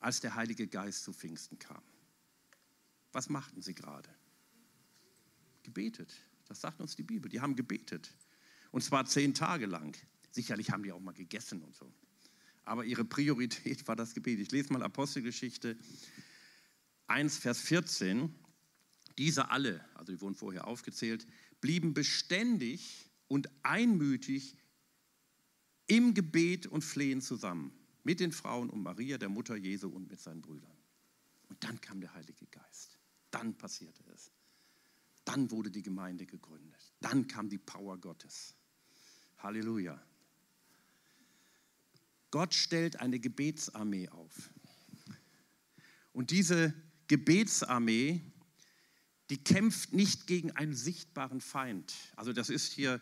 als 0.00 0.20
der 0.20 0.34
Heilige 0.34 0.66
Geist 0.66 1.04
zu 1.04 1.12
Pfingsten 1.12 1.58
kam? 1.58 1.82
Was 3.12 3.28
machten 3.28 3.60
sie 3.60 3.74
gerade? 3.74 4.08
Gebetet. 5.64 6.14
Das 6.46 6.60
sagt 6.60 6.80
uns 6.80 6.94
die 6.94 7.02
Bibel. 7.02 7.28
Die 7.28 7.40
haben 7.40 7.56
gebetet. 7.56 8.12
Und 8.70 8.82
zwar 8.82 9.06
zehn 9.06 9.34
Tage 9.34 9.66
lang. 9.66 9.96
Sicherlich 10.30 10.70
haben 10.70 10.82
die 10.82 10.92
auch 10.92 11.00
mal 11.00 11.12
gegessen 11.12 11.62
und 11.62 11.74
so. 11.74 11.92
Aber 12.64 12.84
ihre 12.84 13.04
Priorität 13.04 13.86
war 13.88 13.96
das 13.96 14.14
Gebet. 14.14 14.38
Ich 14.40 14.52
lese 14.52 14.72
mal 14.72 14.82
Apostelgeschichte 14.82 15.76
1, 17.08 17.38
Vers 17.38 17.60
14. 17.60 18.34
Diese 19.18 19.50
alle, 19.50 19.84
also 19.94 20.12
die 20.12 20.20
wurden 20.20 20.34
vorher 20.34 20.66
aufgezählt, 20.66 21.26
blieben 21.60 21.94
beständig 21.94 23.10
und 23.28 23.48
einmütig 23.62 24.56
im 25.86 26.14
Gebet 26.14 26.66
und 26.66 26.82
Flehen 26.82 27.20
zusammen 27.20 27.72
mit 28.02 28.20
den 28.20 28.32
Frauen 28.32 28.70
und 28.70 28.82
Maria, 28.82 29.18
der 29.18 29.28
Mutter 29.28 29.56
Jesu 29.56 29.88
und 29.88 30.10
mit 30.10 30.20
seinen 30.20 30.42
Brüdern. 30.42 30.76
Und 31.48 31.62
dann 31.62 31.80
kam 31.80 32.00
der 32.00 32.12
Heilige 32.14 32.46
Geist. 32.46 32.98
Dann 33.30 33.54
passierte 33.56 34.02
es. 34.12 34.30
Dann 35.24 35.50
wurde 35.50 35.70
die 35.70 35.82
Gemeinde 35.82 36.26
gegründet. 36.26 36.92
Dann 37.00 37.26
kam 37.26 37.48
die 37.48 37.58
Power 37.58 37.98
Gottes. 37.98 38.54
Halleluja. 39.38 40.00
Gott 42.30 42.54
stellt 42.54 43.00
eine 43.00 43.20
Gebetsarmee 43.20 44.08
auf. 44.08 44.50
Und 46.12 46.30
diese 46.30 46.74
Gebetsarmee, 47.08 48.20
die 49.30 49.42
kämpft 49.42 49.92
nicht 49.92 50.26
gegen 50.26 50.50
einen 50.52 50.74
sichtbaren 50.74 51.40
Feind. 51.40 51.94
Also 52.16 52.32
das 52.32 52.50
ist 52.50 52.72
hier 52.72 53.00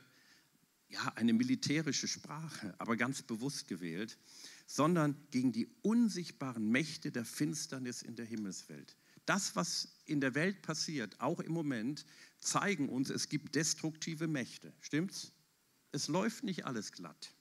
ja 0.88 1.12
eine 1.14 1.32
militärische 1.32 2.06
Sprache, 2.08 2.74
aber 2.78 2.96
ganz 2.96 3.22
bewusst 3.22 3.68
gewählt, 3.68 4.18
sondern 4.66 5.16
gegen 5.30 5.52
die 5.52 5.66
unsichtbaren 5.82 6.70
Mächte 6.70 7.10
der 7.10 7.24
Finsternis 7.24 8.02
in 8.02 8.16
der 8.16 8.26
Himmelswelt. 8.26 8.96
Das, 9.24 9.56
was 9.56 9.88
in 10.12 10.20
der 10.20 10.34
Welt 10.34 10.62
passiert, 10.62 11.20
auch 11.20 11.40
im 11.40 11.52
Moment, 11.52 12.04
zeigen 12.38 12.88
uns, 12.88 13.10
es 13.10 13.28
gibt 13.28 13.54
destruktive 13.54 14.28
Mächte. 14.28 14.72
Stimmt's? 14.80 15.32
Es 15.90 16.08
läuft 16.08 16.44
nicht 16.44 16.64
alles 16.64 16.92
glatt. 16.92 17.34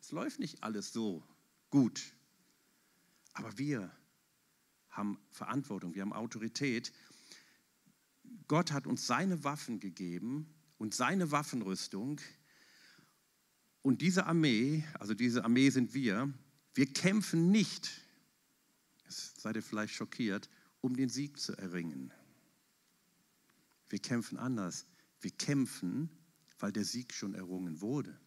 Es 0.00 0.12
läuft 0.12 0.38
nicht 0.38 0.62
alles 0.62 0.92
so 0.92 1.22
gut. 1.70 2.12
Aber 3.32 3.56
wir 3.58 3.90
haben 4.90 5.18
Verantwortung, 5.30 5.94
wir 5.94 6.02
haben 6.02 6.12
Autorität. 6.12 6.92
Gott 8.46 8.72
hat 8.72 8.86
uns 8.86 9.06
seine 9.06 9.42
Waffen 9.44 9.80
gegeben 9.80 10.52
und 10.78 10.94
seine 10.94 11.30
Waffenrüstung. 11.30 12.20
Und 13.80 14.02
diese 14.02 14.26
Armee, 14.26 14.84
also 14.98 15.14
diese 15.14 15.44
Armee 15.44 15.70
sind 15.70 15.94
wir, 15.94 16.32
wir 16.74 16.92
kämpfen 16.92 17.50
nicht 17.50 18.02
seid 19.42 19.56
ihr 19.56 19.62
vielleicht 19.62 19.94
schockiert, 19.94 20.48
um 20.82 20.94
den 20.94 21.08
Sieg 21.08 21.40
zu 21.40 21.56
erringen. 21.56 22.12
Wir 23.88 24.00
kämpfen 24.00 24.36
anders. 24.36 24.86
Wir 25.20 25.30
kämpfen, 25.30 26.10
weil 26.58 26.72
der 26.72 26.84
Sieg 26.84 27.14
schon 27.14 27.34
errungen 27.34 27.80
wurde. 27.80 28.20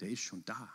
Der 0.00 0.10
ist 0.10 0.20
schon 0.20 0.44
da. 0.44 0.70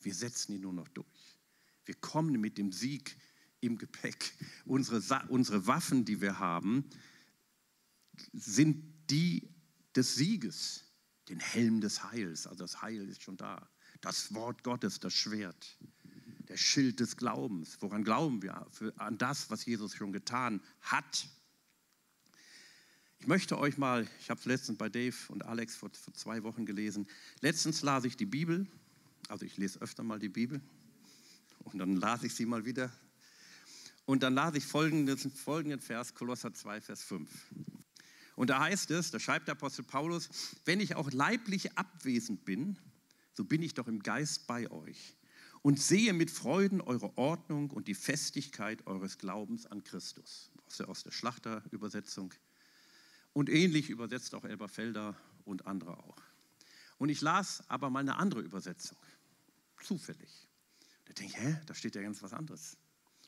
Wir 0.00 0.14
setzen 0.14 0.52
ihn 0.52 0.62
nur 0.62 0.72
noch 0.72 0.88
durch. 0.88 1.38
Wir 1.84 1.94
kommen 1.94 2.38
mit 2.40 2.58
dem 2.58 2.72
Sieg 2.72 3.16
im 3.60 3.78
Gepäck. 3.78 4.36
Unsere, 4.64 5.26
unsere 5.28 5.66
Waffen, 5.66 6.04
die 6.04 6.20
wir 6.20 6.38
haben, 6.38 6.84
sind 8.32 9.10
die 9.10 9.48
des 9.94 10.14
Sieges, 10.16 10.84
den 11.28 11.40
Helm 11.40 11.80
des 11.80 12.04
Heils. 12.04 12.46
Also 12.46 12.64
das 12.64 12.82
Heil 12.82 13.08
ist 13.08 13.22
schon 13.22 13.36
da. 13.36 13.68
Das 14.00 14.34
Wort 14.34 14.62
Gottes, 14.64 15.00
das 15.00 15.14
Schwert 15.14 15.78
der 16.48 16.56
Schild 16.56 17.00
des 17.00 17.16
Glaubens. 17.16 17.76
Woran 17.80 18.04
glauben 18.04 18.42
wir? 18.42 18.66
Für, 18.70 18.92
an 18.98 19.18
das, 19.18 19.50
was 19.50 19.66
Jesus 19.66 19.94
schon 19.94 20.12
getan 20.12 20.62
hat. 20.80 21.28
Ich 23.20 23.26
möchte 23.26 23.58
euch 23.58 23.76
mal, 23.76 24.06
ich 24.20 24.30
habe 24.30 24.40
es 24.40 24.46
letztens 24.46 24.78
bei 24.78 24.88
Dave 24.88 25.16
und 25.28 25.44
Alex 25.44 25.76
vor, 25.76 25.90
vor 25.90 26.14
zwei 26.14 26.42
Wochen 26.44 26.64
gelesen. 26.64 27.06
Letztens 27.40 27.82
las 27.82 28.04
ich 28.04 28.16
die 28.16 28.26
Bibel, 28.26 28.66
also 29.28 29.44
ich 29.44 29.56
lese 29.56 29.80
öfter 29.80 30.02
mal 30.02 30.18
die 30.18 30.28
Bibel 30.28 30.60
und 31.64 31.78
dann 31.78 31.96
las 31.96 32.22
ich 32.22 32.34
sie 32.34 32.46
mal 32.46 32.64
wieder. 32.64 32.92
Und 34.06 34.22
dann 34.22 34.34
las 34.34 34.54
ich 34.54 34.64
folgenden, 34.64 35.18
folgenden 35.18 35.80
Vers, 35.80 36.14
Kolosser 36.14 36.54
2, 36.54 36.80
Vers 36.80 37.02
5. 37.02 37.28
Und 38.36 38.50
da 38.50 38.60
heißt 38.60 38.90
es, 38.92 39.10
da 39.10 39.18
schreibt 39.18 39.48
der 39.48 39.52
Apostel 39.52 39.82
Paulus, 39.82 40.30
wenn 40.64 40.80
ich 40.80 40.94
auch 40.94 41.10
leiblich 41.10 41.76
abwesend 41.76 42.44
bin, 42.44 42.78
so 43.34 43.44
bin 43.44 43.62
ich 43.62 43.74
doch 43.74 43.88
im 43.88 44.02
Geist 44.02 44.46
bei 44.46 44.70
euch 44.70 45.17
und 45.68 45.78
sehe 45.78 46.14
mit 46.14 46.30
Freuden 46.30 46.80
eure 46.80 47.18
Ordnung 47.18 47.68
und 47.72 47.88
die 47.88 47.94
Festigkeit 47.94 48.86
eures 48.86 49.18
Glaubens 49.18 49.66
an 49.66 49.84
Christus. 49.84 50.50
Aus 50.86 51.02
der 51.02 51.10
Schlachterübersetzung. 51.10 52.32
Und 53.34 53.50
ähnlich 53.50 53.90
übersetzt 53.90 54.34
auch 54.34 54.44
Elberfelder 54.44 55.14
und 55.44 55.66
andere 55.66 55.98
auch. 55.98 56.16
Und 56.96 57.10
ich 57.10 57.20
las 57.20 57.62
aber 57.68 57.90
mal 57.90 58.00
eine 58.00 58.16
andere 58.16 58.40
Übersetzung, 58.40 58.96
zufällig. 59.82 60.48
Da 61.04 61.12
denke 61.12 61.34
ich, 61.36 61.38
hä, 61.38 61.60
da 61.66 61.74
steht 61.74 61.96
ja 61.96 62.00
ganz 62.00 62.22
was 62.22 62.32
anderes. 62.32 62.78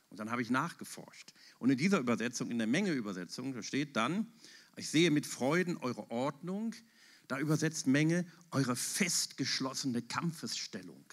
Und 0.09 0.19
dann 0.19 0.31
habe 0.31 0.41
ich 0.41 0.49
nachgeforscht. 0.49 1.35
Und 1.59 1.69
in 1.69 1.77
dieser 1.77 1.99
Übersetzung, 1.99 2.51
in 2.51 2.57
der 2.57 2.67
Menge-Übersetzung, 2.67 3.53
da 3.53 3.63
steht 3.63 3.97
dann, 3.97 4.33
ich 4.77 4.89
sehe 4.89 5.11
mit 5.11 5.27
Freuden 5.27 5.77
eure 5.77 6.11
Ordnung, 6.11 6.75
da 7.29 7.39
übersetzt 7.39 7.87
Menge 7.87 8.25
eure 8.51 8.77
festgeschlossene 8.77 10.01
Kampfesstellung. 10.01 11.05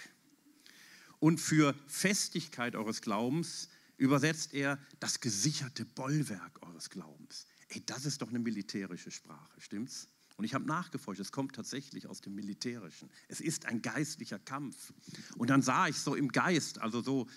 Und 1.19 1.39
für 1.39 1.75
Festigkeit 1.87 2.75
eures 2.75 3.01
Glaubens 3.01 3.69
übersetzt 3.97 4.53
er 4.53 4.79
das 4.99 5.19
gesicherte 5.19 5.85
Bollwerk 5.85 6.61
eures 6.61 6.89
Glaubens. 6.89 7.47
Ey, 7.69 7.83
das 7.85 8.05
ist 8.05 8.21
doch 8.21 8.29
eine 8.29 8.39
militärische 8.39 9.11
Sprache, 9.11 9.59
stimmt's? 9.59 10.07
Und 10.37 10.45
ich 10.45 10.53
habe 10.53 10.65
nachgeforscht, 10.65 11.19
es 11.19 11.31
kommt 11.31 11.55
tatsächlich 11.55 12.05
aus 12.05 12.21
dem 12.21 12.35
Militärischen. 12.35 13.09
Es 13.27 13.41
ist 13.41 13.65
ein 13.65 13.81
geistlicher 13.81 14.37
Kampf. 14.37 14.93
Und 15.37 15.49
dann 15.49 15.63
sah 15.63 15.87
ich 15.87 15.97
so 15.97 16.13
im 16.13 16.27
Geist, 16.31 16.79
also 16.79 17.01
so 17.01 17.27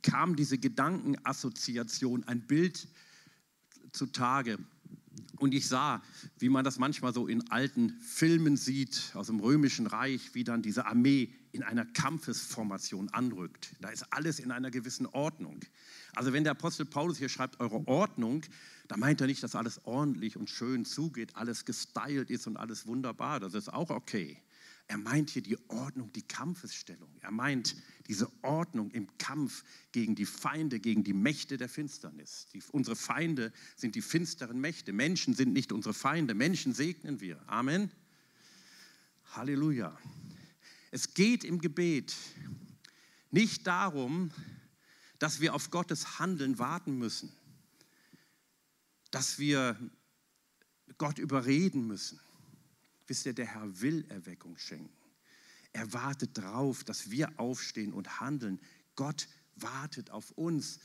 kam 0.00 0.34
diese 0.34 0.56
Gedankenassoziation, 0.56 2.24
ein 2.24 2.46
Bild 2.46 2.88
zutage. 3.92 4.58
Und 5.36 5.52
ich 5.52 5.68
sah, 5.68 6.02
wie 6.38 6.48
man 6.48 6.64
das 6.64 6.78
manchmal 6.78 7.12
so 7.12 7.28
in 7.28 7.50
alten 7.50 7.90
Filmen 8.00 8.56
sieht, 8.56 9.12
aus 9.14 9.26
dem 9.26 9.40
Römischen 9.40 9.86
Reich, 9.86 10.34
wie 10.34 10.44
dann 10.44 10.62
diese 10.62 10.86
Armee 10.86 11.34
in 11.54 11.62
einer 11.62 11.84
Kampfesformation 11.86 13.08
anrückt. 13.10 13.74
Da 13.80 13.90
ist 13.90 14.12
alles 14.12 14.40
in 14.40 14.50
einer 14.50 14.72
gewissen 14.72 15.06
Ordnung. 15.06 15.60
Also 16.14 16.32
wenn 16.32 16.42
der 16.42 16.50
Apostel 16.50 16.84
Paulus 16.84 17.18
hier 17.18 17.28
schreibt, 17.28 17.60
eure 17.60 17.86
Ordnung, 17.86 18.42
da 18.88 18.96
meint 18.96 19.20
er 19.20 19.28
nicht, 19.28 19.42
dass 19.42 19.54
alles 19.54 19.84
ordentlich 19.86 20.36
und 20.36 20.50
schön 20.50 20.84
zugeht, 20.84 21.36
alles 21.36 21.64
gestylt 21.64 22.30
ist 22.30 22.48
und 22.48 22.56
alles 22.56 22.88
wunderbar. 22.88 23.38
Das 23.38 23.54
ist 23.54 23.72
auch 23.72 23.90
okay. 23.90 24.36
Er 24.88 24.98
meint 24.98 25.30
hier 25.30 25.42
die 25.42 25.56
Ordnung, 25.68 26.12
die 26.12 26.22
Kampfesstellung. 26.22 27.08
Er 27.20 27.30
meint 27.30 27.76
diese 28.08 28.30
Ordnung 28.42 28.90
im 28.90 29.08
Kampf 29.16 29.64
gegen 29.92 30.14
die 30.14 30.26
Feinde, 30.26 30.80
gegen 30.80 31.04
die 31.04 31.14
Mächte 31.14 31.56
der 31.56 31.68
Finsternis. 31.68 32.48
Die, 32.52 32.62
unsere 32.72 32.96
Feinde 32.96 33.52
sind 33.76 33.94
die 33.94 34.02
finsteren 34.02 34.60
Mächte. 34.60 34.92
Menschen 34.92 35.34
sind 35.34 35.52
nicht 35.52 35.72
unsere 35.72 35.94
Feinde. 35.94 36.34
Menschen 36.34 36.74
segnen 36.74 37.20
wir. 37.20 37.40
Amen. 37.48 37.90
Halleluja. 39.32 39.96
Es 40.94 41.14
geht 41.14 41.42
im 41.42 41.60
Gebet 41.60 42.14
nicht 43.32 43.66
darum, 43.66 44.30
dass 45.18 45.40
wir 45.40 45.54
auf 45.54 45.70
Gottes 45.70 46.20
Handeln 46.20 46.58
warten 46.58 46.96
müssen, 46.98 47.32
dass 49.10 49.38
wir 49.38 49.78
Gott 50.98 51.18
überreden 51.18 51.86
müssen 51.86 52.20
Wisst 53.06 53.26
ihr, 53.26 53.34
der 53.34 53.46
Herr 53.46 53.80
will 53.80 54.04
Erweckung 54.08 54.56
schenken. 54.56 54.92
Er 55.72 55.92
wartet 55.92 56.38
darauf, 56.38 56.84
dass 56.84 57.10
wir 57.10 57.38
aufstehen 57.38 57.92
und 57.92 58.20
handeln. 58.20 58.60
Gott 58.96 59.28
wartet 59.56 60.10
auf 60.10 60.30
uns. 60.32 60.78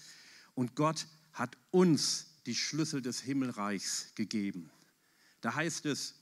Und 0.56 0.76
Gott 0.76 1.08
hat 1.32 1.58
uns 1.72 2.28
die 2.45 2.56
Schlüssel 2.56 3.02
des 3.02 3.22
Himmelreichs 3.22 4.13
gegeben. 4.15 4.69
Da 5.41 5.56
heißt 5.56 5.86
es, 5.86 6.15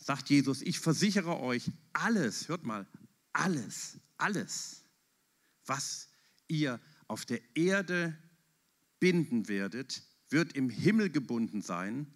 sagt 0.00 0.30
Jesus, 0.30 0.62
ich 0.62 0.80
versichere 0.80 1.38
euch, 1.40 1.70
alles, 1.92 2.48
hört 2.48 2.64
mal, 2.64 2.86
alles, 3.32 3.98
alles, 4.16 4.82
was 5.66 6.08
ihr 6.48 6.80
auf 7.06 7.24
der 7.24 7.40
Erde 7.54 8.16
binden 8.98 9.48
werdet, 9.48 10.02
wird 10.30 10.54
im 10.54 10.70
Himmel 10.70 11.10
gebunden 11.10 11.62
sein. 11.62 12.06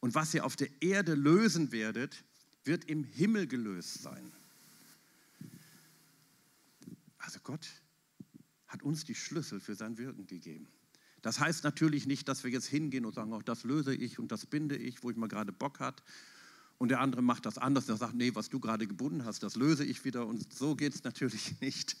Und 0.00 0.14
was 0.14 0.34
ihr 0.34 0.44
auf 0.44 0.56
der 0.56 0.68
Erde 0.80 1.14
lösen 1.14 1.72
werdet, 1.72 2.24
wird 2.64 2.84
im 2.86 3.04
Himmel 3.04 3.46
gelöst 3.46 4.02
sein. 4.02 4.32
Also 7.18 7.40
Gott 7.42 7.66
hat 8.66 8.82
uns 8.82 9.04
die 9.04 9.14
Schlüssel 9.14 9.60
für 9.60 9.74
sein 9.74 9.98
Wirken 9.98 10.26
gegeben. 10.26 10.68
Das 11.22 11.40
heißt 11.40 11.64
natürlich 11.64 12.06
nicht, 12.06 12.28
dass 12.28 12.44
wir 12.44 12.50
jetzt 12.50 12.66
hingehen 12.66 13.06
und 13.06 13.14
sagen, 13.14 13.32
oh, 13.32 13.40
das 13.40 13.64
löse 13.64 13.94
ich 13.94 14.18
und 14.18 14.30
das 14.30 14.44
binde 14.44 14.76
ich, 14.76 15.02
wo 15.02 15.10
ich 15.10 15.16
mal 15.16 15.28
gerade 15.28 15.52
Bock 15.52 15.80
hat. 15.80 16.02
Und 16.78 16.88
der 16.88 17.00
andere 17.00 17.22
macht 17.22 17.46
das 17.46 17.56
anders 17.56 17.88
und 17.88 17.96
sagt, 17.96 18.14
nee, 18.14 18.34
was 18.34 18.48
du 18.48 18.58
gerade 18.58 18.86
gebunden 18.86 19.24
hast, 19.24 19.42
das 19.42 19.54
löse 19.54 19.84
ich 19.84 20.04
wieder. 20.04 20.26
Und 20.26 20.52
so 20.52 20.74
geht 20.74 20.94
es 20.94 21.04
natürlich 21.04 21.54
nicht. 21.60 21.96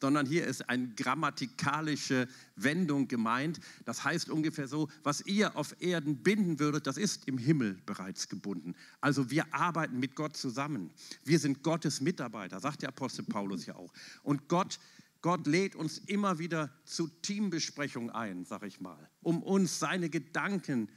Sondern 0.00 0.26
hier 0.26 0.46
ist 0.46 0.68
eine 0.68 0.88
grammatikalische 0.88 2.28
Wendung 2.54 3.08
gemeint. 3.08 3.58
Das 3.84 4.04
heißt 4.04 4.28
ungefähr 4.28 4.68
so, 4.68 4.88
was 5.02 5.22
ihr 5.22 5.56
auf 5.56 5.80
Erden 5.80 6.22
binden 6.22 6.58
würdet, 6.58 6.86
das 6.86 6.98
ist 6.98 7.26
im 7.26 7.38
Himmel 7.38 7.78
bereits 7.86 8.28
gebunden. 8.28 8.74
Also 9.00 9.30
wir 9.30 9.52
arbeiten 9.54 9.98
mit 9.98 10.14
Gott 10.14 10.36
zusammen. 10.36 10.90
Wir 11.24 11.38
sind 11.38 11.62
Gottes 11.62 12.00
Mitarbeiter, 12.00 12.60
sagt 12.60 12.82
der 12.82 12.90
Apostel 12.90 13.24
Paulus 13.24 13.66
ja 13.66 13.76
auch. 13.76 13.92
Und 14.22 14.48
Gott 14.48 14.78
Gott 15.20 15.48
lädt 15.48 15.74
uns 15.74 15.98
immer 15.98 16.38
wieder 16.38 16.70
zu 16.84 17.08
Teambesprechungen 17.08 18.10
ein, 18.10 18.44
sag 18.44 18.62
ich 18.62 18.80
mal, 18.80 19.10
um 19.20 19.42
uns 19.42 19.80
seine 19.80 20.10
Gedanken 20.10 20.88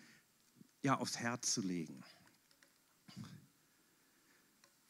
ja 0.83 0.97
aufs 0.99 1.17
Herz 1.17 1.53
zu 1.53 1.61
legen. 1.61 2.03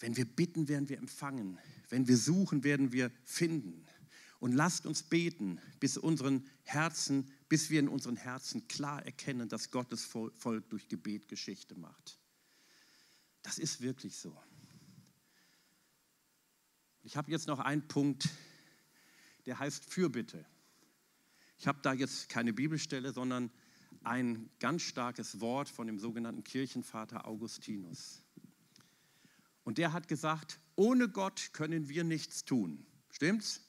Wenn 0.02 0.18
wir 0.18 0.26
bitten, 0.26 0.68
werden 0.68 0.90
wir 0.90 0.98
empfangen. 0.98 1.60
Wenn 1.90 2.08
wir 2.08 2.18
suchen, 2.18 2.64
werden 2.64 2.92
wir 2.92 3.12
finden. 3.24 3.86
Und 4.40 4.52
lasst 4.54 4.88
uns 4.88 5.04
beten, 5.04 5.60
bis 5.80 5.98
unseren 5.98 6.50
Herzen, 6.64 7.32
bis 7.48 7.70
wir 7.70 7.80
in 7.80 7.88
unseren 7.88 8.16
Herzen 8.16 8.68
klar 8.68 9.06
erkennen, 9.06 9.48
dass 9.48 9.70
Gottes 9.70 10.04
Volk 10.04 10.70
durch 10.70 10.88
Gebet 10.88 11.28
Geschichte 11.28 11.76
macht. 11.76 12.20
Das 13.44 13.60
ist 13.60 13.82
wirklich 13.82 14.18
so. 14.18 14.36
Ich 17.04 17.16
habe 17.16 17.30
jetzt 17.30 17.48
noch 17.48 17.60
einen 17.60 17.88
Punkt, 17.88 18.30
der 19.46 19.60
heißt 19.60 19.86
Fürbitte. 19.86 20.46
Ich 21.60 21.68
habe 21.68 21.80
da 21.84 21.94
jetzt 21.94 22.28
keine 22.28 22.54
Bibelstelle, 22.54 23.14
sondern 23.14 23.52
ein 24.04 24.50
ganz 24.60 24.82
starkes 24.82 25.40
Wort 25.42 25.70
von 25.70 25.86
dem 25.86 26.00
sogenannten 26.00 26.44
Kirchenvater 26.44 27.28
Augustinus. 27.28 28.24
Und 29.64 29.78
der 29.78 29.94
hat 29.94 30.08
gesagt, 30.08 30.60
ohne 30.76 31.10
Gott 31.10 31.52
können 31.54 31.90
wir 31.90 32.04
nichts 32.04 32.46
tun. 32.46 32.86
Stimmt's? 33.12 33.62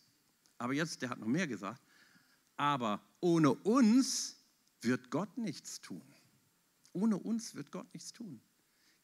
Aber 0.58 0.72
jetzt, 0.72 1.02
der 1.02 1.10
hat 1.10 1.18
noch 1.18 1.26
mehr 1.26 1.46
gesagt, 1.46 1.82
aber 2.56 3.02
ohne 3.20 3.52
uns 3.52 4.36
wird 4.80 5.10
Gott 5.10 5.36
nichts 5.36 5.80
tun. 5.80 6.02
Ohne 6.92 7.16
uns 7.16 7.54
wird 7.54 7.70
Gott 7.70 7.92
nichts 7.92 8.12
tun. 8.12 8.40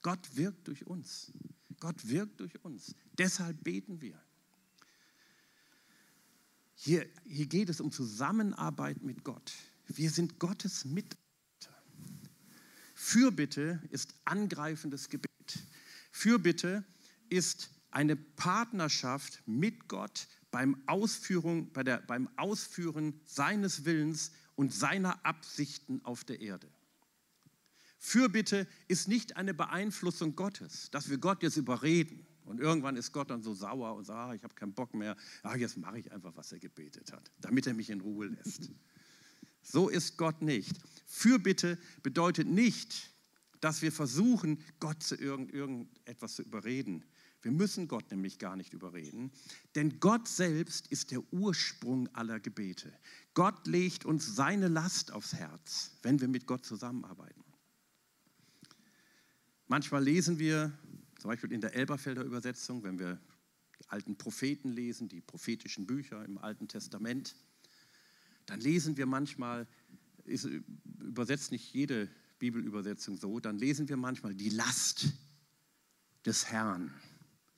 Gott 0.02 0.36
wirkt 0.36 0.68
durch 0.68 0.86
uns. 0.86 1.32
Gott 1.80 2.08
wirkt 2.08 2.40
durch 2.40 2.64
uns. 2.64 2.94
Deshalb 3.18 3.62
beten 3.64 4.00
wir. 4.00 4.20
Hier, 6.74 7.08
hier 7.26 7.46
geht 7.46 7.68
es 7.68 7.80
um 7.80 7.90
Zusammenarbeit 7.90 9.02
mit 9.02 9.24
Gott. 9.24 9.52
Wir 9.88 10.10
sind 10.10 10.38
Gottes 10.38 10.84
Mitarbeiter. 10.84 11.18
Fürbitte 12.94 13.82
ist 13.90 14.14
angreifendes 14.24 15.08
Gebet. 15.08 15.28
Fürbitte 16.10 16.84
ist 17.28 17.70
eine 17.90 18.16
Partnerschaft 18.16 19.42
mit 19.46 19.88
Gott 19.88 20.28
beim, 20.50 20.82
Ausführung, 20.86 21.72
bei 21.72 21.82
der, 21.82 21.98
beim 21.98 22.28
Ausführen 22.36 23.20
seines 23.24 23.84
Willens 23.84 24.32
und 24.56 24.72
seiner 24.72 25.24
Absichten 25.24 26.04
auf 26.04 26.24
der 26.24 26.40
Erde. 26.40 26.68
Fürbitte 27.98 28.66
ist 28.86 29.08
nicht 29.08 29.36
eine 29.36 29.54
Beeinflussung 29.54 30.36
Gottes, 30.36 30.90
dass 30.90 31.10
wir 31.10 31.18
Gott 31.18 31.42
jetzt 31.42 31.56
überreden. 31.56 32.26
Und 32.44 32.60
irgendwann 32.60 32.96
ist 32.96 33.12
Gott 33.12 33.30
dann 33.30 33.42
so 33.42 33.52
sauer 33.52 33.94
und 33.94 34.04
sagt, 34.04 34.18
ah, 34.18 34.34
ich 34.34 34.42
habe 34.42 34.54
keinen 34.54 34.72
Bock 34.72 34.94
mehr. 34.94 35.16
Ah, 35.42 35.56
jetzt 35.56 35.76
mache 35.76 35.98
ich 35.98 36.10
einfach, 36.12 36.34
was 36.34 36.50
er 36.52 36.58
gebetet 36.58 37.12
hat, 37.12 37.30
damit 37.40 37.66
er 37.66 37.74
mich 37.74 37.90
in 37.90 38.00
Ruhe 38.00 38.26
lässt. 38.26 38.70
So 39.60 39.88
ist 39.88 40.16
Gott 40.16 40.40
nicht. 40.40 40.78
Fürbitte 41.04 41.78
bedeutet 42.02 42.48
nicht, 42.48 43.10
dass 43.60 43.82
wir 43.82 43.92
versuchen, 43.92 44.62
Gott 44.80 45.02
zu 45.02 45.16
irgend, 45.16 45.52
irgendetwas 45.52 46.36
zu 46.36 46.42
überreden. 46.42 47.04
Wir 47.42 47.52
müssen 47.52 47.86
Gott 47.86 48.10
nämlich 48.10 48.38
gar 48.38 48.56
nicht 48.56 48.72
überreden, 48.72 49.30
denn 49.74 50.00
Gott 50.00 50.26
selbst 50.26 50.88
ist 50.88 51.12
der 51.12 51.22
Ursprung 51.32 52.08
aller 52.14 52.40
Gebete. 52.40 52.92
Gott 53.34 53.66
legt 53.66 54.04
uns 54.04 54.34
seine 54.34 54.68
Last 54.68 55.12
aufs 55.12 55.34
Herz, 55.34 55.92
wenn 56.02 56.20
wir 56.20 56.28
mit 56.28 56.46
Gott 56.46 56.64
zusammenarbeiten. 56.64 57.44
Manchmal 59.68 60.02
lesen 60.02 60.38
wir 60.38 60.76
zum 61.18 61.28
Beispiel 61.28 61.52
in 61.52 61.60
der 61.60 61.74
Elberfelder 61.74 62.24
Übersetzung, 62.24 62.82
wenn 62.82 62.98
wir 62.98 63.20
die 63.78 63.88
alten 63.88 64.16
Propheten 64.16 64.70
lesen, 64.70 65.08
die 65.08 65.20
prophetischen 65.20 65.86
Bücher 65.86 66.24
im 66.24 66.38
Alten 66.38 66.68
Testament, 66.68 67.36
dann 68.46 68.60
lesen 68.60 68.96
wir 68.96 69.06
manchmal, 69.06 69.68
ist 70.24 70.48
übersetzt 70.98 71.52
nicht 71.52 71.72
jede 71.72 72.08
Bibelübersetzung 72.38 73.16
so, 73.16 73.40
dann 73.40 73.58
lesen 73.58 73.88
wir 73.88 73.96
manchmal 73.96 74.34
die 74.34 74.50
Last 74.50 75.08
des 76.24 76.46
Herrn. 76.46 76.92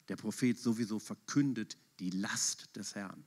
Der 0.08 0.16
Prophet 0.16 0.58
sowieso 0.58 0.98
verkündet 0.98 1.76
die 1.98 2.10
Last 2.10 2.74
des 2.76 2.94
Herrn. 2.94 3.24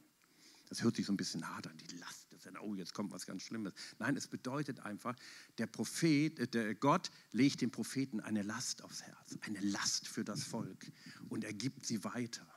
Das 0.69 0.81
hört 0.83 0.95
sich 0.95 1.05
so 1.05 1.13
ein 1.13 1.17
bisschen 1.17 1.47
hart 1.47 1.67
an, 1.67 1.77
die 1.77 1.95
Last 1.97 2.31
des 2.33 2.45
Herrn. 2.45 2.57
Oh, 2.57 2.73
jetzt 2.75 2.93
kommt 2.93 3.11
was 3.11 3.25
ganz 3.25 3.43
Schlimmes. 3.43 3.73
Nein, 3.99 4.17
es 4.17 4.27
bedeutet 4.27 4.79
einfach, 4.79 5.15
der 5.57 5.67
Prophet, 5.67 6.39
äh, 6.39 6.47
der 6.47 6.75
Gott 6.75 7.11
legt 7.31 7.61
dem 7.61 7.71
Propheten 7.71 8.19
eine 8.19 8.41
Last 8.41 8.83
aufs 8.83 9.03
Herz, 9.03 9.37
eine 9.41 9.59
Last 9.59 10.07
für 10.07 10.23
das 10.23 10.43
Volk 10.43 10.91
und 11.29 11.43
er 11.43 11.53
gibt 11.53 11.85
sie 11.85 12.03
weiter. 12.03 12.47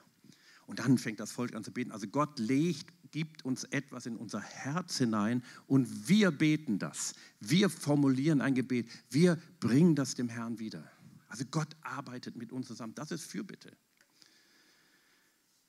Und 0.65 0.79
dann 0.79 0.97
fängt 0.97 1.19
das 1.19 1.31
Volk 1.31 1.55
an 1.55 1.63
zu 1.63 1.71
beten. 1.71 1.91
Also 1.91 2.07
Gott 2.07 2.39
legt, 2.39 2.91
gibt 3.11 3.45
uns 3.45 3.63
etwas 3.65 4.05
in 4.05 4.17
unser 4.17 4.41
Herz 4.41 4.97
hinein 4.97 5.43
und 5.67 6.07
wir 6.07 6.31
beten 6.31 6.79
das. 6.79 7.13
Wir 7.39 7.69
formulieren 7.69 8.41
ein 8.41 8.55
Gebet. 8.55 8.89
Wir 9.09 9.39
bringen 9.59 9.95
das 9.95 10.15
dem 10.15 10.29
Herrn 10.29 10.59
wieder. 10.59 10.89
Also 11.27 11.45
Gott 11.45 11.75
arbeitet 11.81 12.35
mit 12.35 12.51
uns 12.51 12.67
zusammen. 12.67 12.95
Das 12.95 13.11
ist 13.11 13.23
Fürbitte. 13.23 13.71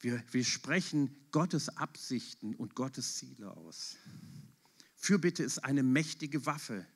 Wir, 0.00 0.22
wir 0.30 0.44
sprechen 0.44 1.14
Gottes 1.32 1.68
Absichten 1.76 2.54
und 2.54 2.74
Gottes 2.74 3.16
Ziele 3.16 3.56
aus. 3.56 3.96
Fürbitte 4.94 5.42
ist 5.42 5.58
eine 5.64 5.82
mächtige 5.82 6.46
Waffe, 6.46 6.86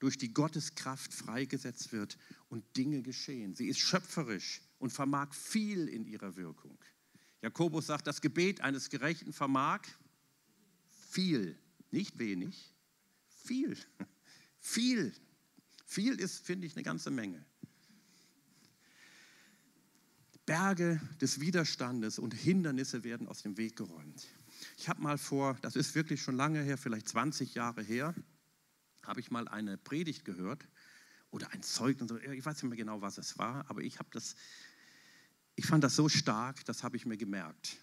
durch 0.00 0.16
die 0.16 0.32
Gottes 0.32 0.74
Kraft 0.74 1.12
freigesetzt 1.12 1.92
wird 1.92 2.16
und 2.48 2.64
Dinge 2.76 3.02
geschehen. 3.02 3.54
Sie 3.54 3.68
ist 3.68 3.78
schöpferisch 3.78 4.62
und 4.78 4.92
vermag 4.92 5.34
viel 5.34 5.88
in 5.88 6.06
ihrer 6.06 6.36
Wirkung. 6.36 6.78
Jakobus 7.42 7.86
sagt, 7.86 8.06
das 8.06 8.20
Gebet 8.20 8.60
eines 8.60 8.90
Gerechten 8.90 9.32
vermag 9.32 9.80
viel, 11.08 11.58
nicht 11.90 12.18
wenig, 12.18 12.74
viel, 13.28 13.76
viel. 14.58 15.12
Viel 15.86 16.20
ist, 16.20 16.46
finde 16.46 16.68
ich, 16.68 16.76
eine 16.76 16.84
ganze 16.84 17.10
Menge. 17.10 17.44
Berge 20.46 21.00
des 21.20 21.40
Widerstandes 21.40 22.18
und 22.18 22.34
Hindernisse 22.34 23.04
werden 23.04 23.26
aus 23.28 23.42
dem 23.42 23.56
Weg 23.56 23.76
geräumt. 23.76 24.26
Ich 24.78 24.88
habe 24.88 25.00
mal 25.00 25.18
vor, 25.18 25.56
das 25.62 25.76
ist 25.76 25.94
wirklich 25.94 26.22
schon 26.22 26.36
lange 26.36 26.62
her, 26.62 26.76
vielleicht 26.76 27.08
20 27.08 27.54
Jahre 27.54 27.82
her, 27.82 28.14
habe 29.04 29.20
ich 29.20 29.30
mal 29.30 29.48
eine 29.48 29.78
Predigt 29.78 30.24
gehört 30.24 30.66
oder 31.30 31.50
ein 31.52 31.62
Zeugnis, 31.62 32.10
ich 32.32 32.44
weiß 32.44 32.62
nicht 32.62 32.70
mehr 32.70 32.76
genau, 32.76 33.00
was 33.00 33.18
es 33.18 33.38
war, 33.38 33.68
aber 33.68 33.82
ich 33.82 33.98
habe 33.98 34.08
das, 34.12 34.36
ich 35.56 35.66
fand 35.66 35.84
das 35.84 35.96
so 35.96 36.08
stark, 36.08 36.64
das 36.64 36.82
habe 36.82 36.96
ich 36.96 37.06
mir 37.06 37.16
gemerkt. 37.16 37.76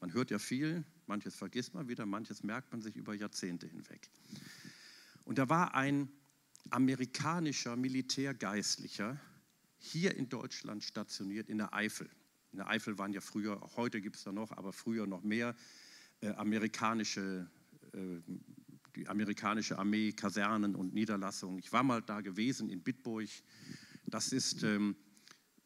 Man 0.00 0.12
hört 0.12 0.30
ja 0.30 0.38
viel, 0.38 0.84
manches 1.06 1.34
vergisst 1.34 1.74
man 1.74 1.88
wieder, 1.88 2.06
manches 2.06 2.42
merkt 2.42 2.72
man 2.72 2.80
sich 2.82 2.96
über 2.96 3.14
Jahrzehnte 3.14 3.66
hinweg. 3.66 4.10
Und 5.24 5.38
da 5.38 5.48
war 5.48 5.74
ein 5.74 6.08
amerikanischer 6.70 7.76
Militärgeistlicher, 7.76 9.20
hier 9.78 10.16
in 10.16 10.28
Deutschland 10.28 10.84
stationiert, 10.84 11.48
in 11.48 11.58
der 11.58 11.74
Eifel. 11.74 12.08
In 12.52 12.58
der 12.58 12.68
Eifel 12.68 12.98
waren 12.98 13.12
ja 13.12 13.20
früher, 13.20 13.62
auch 13.62 13.76
heute 13.76 14.00
gibt 14.00 14.16
es 14.16 14.24
da 14.24 14.32
noch, 14.32 14.52
aber 14.52 14.72
früher 14.72 15.06
noch 15.06 15.22
mehr 15.22 15.56
äh, 16.20 16.28
amerikanische, 16.30 17.48
äh, 17.92 18.20
die 18.94 19.08
amerikanische 19.08 19.78
Armee, 19.78 20.12
Kasernen 20.12 20.76
und 20.76 20.94
Niederlassungen. 20.94 21.58
Ich 21.58 21.72
war 21.72 21.82
mal 21.82 22.02
da 22.02 22.20
gewesen 22.20 22.68
in 22.68 22.82
Bitburg. 22.82 23.28
Das 24.06 24.32
ist, 24.32 24.62
ähm, 24.62 24.94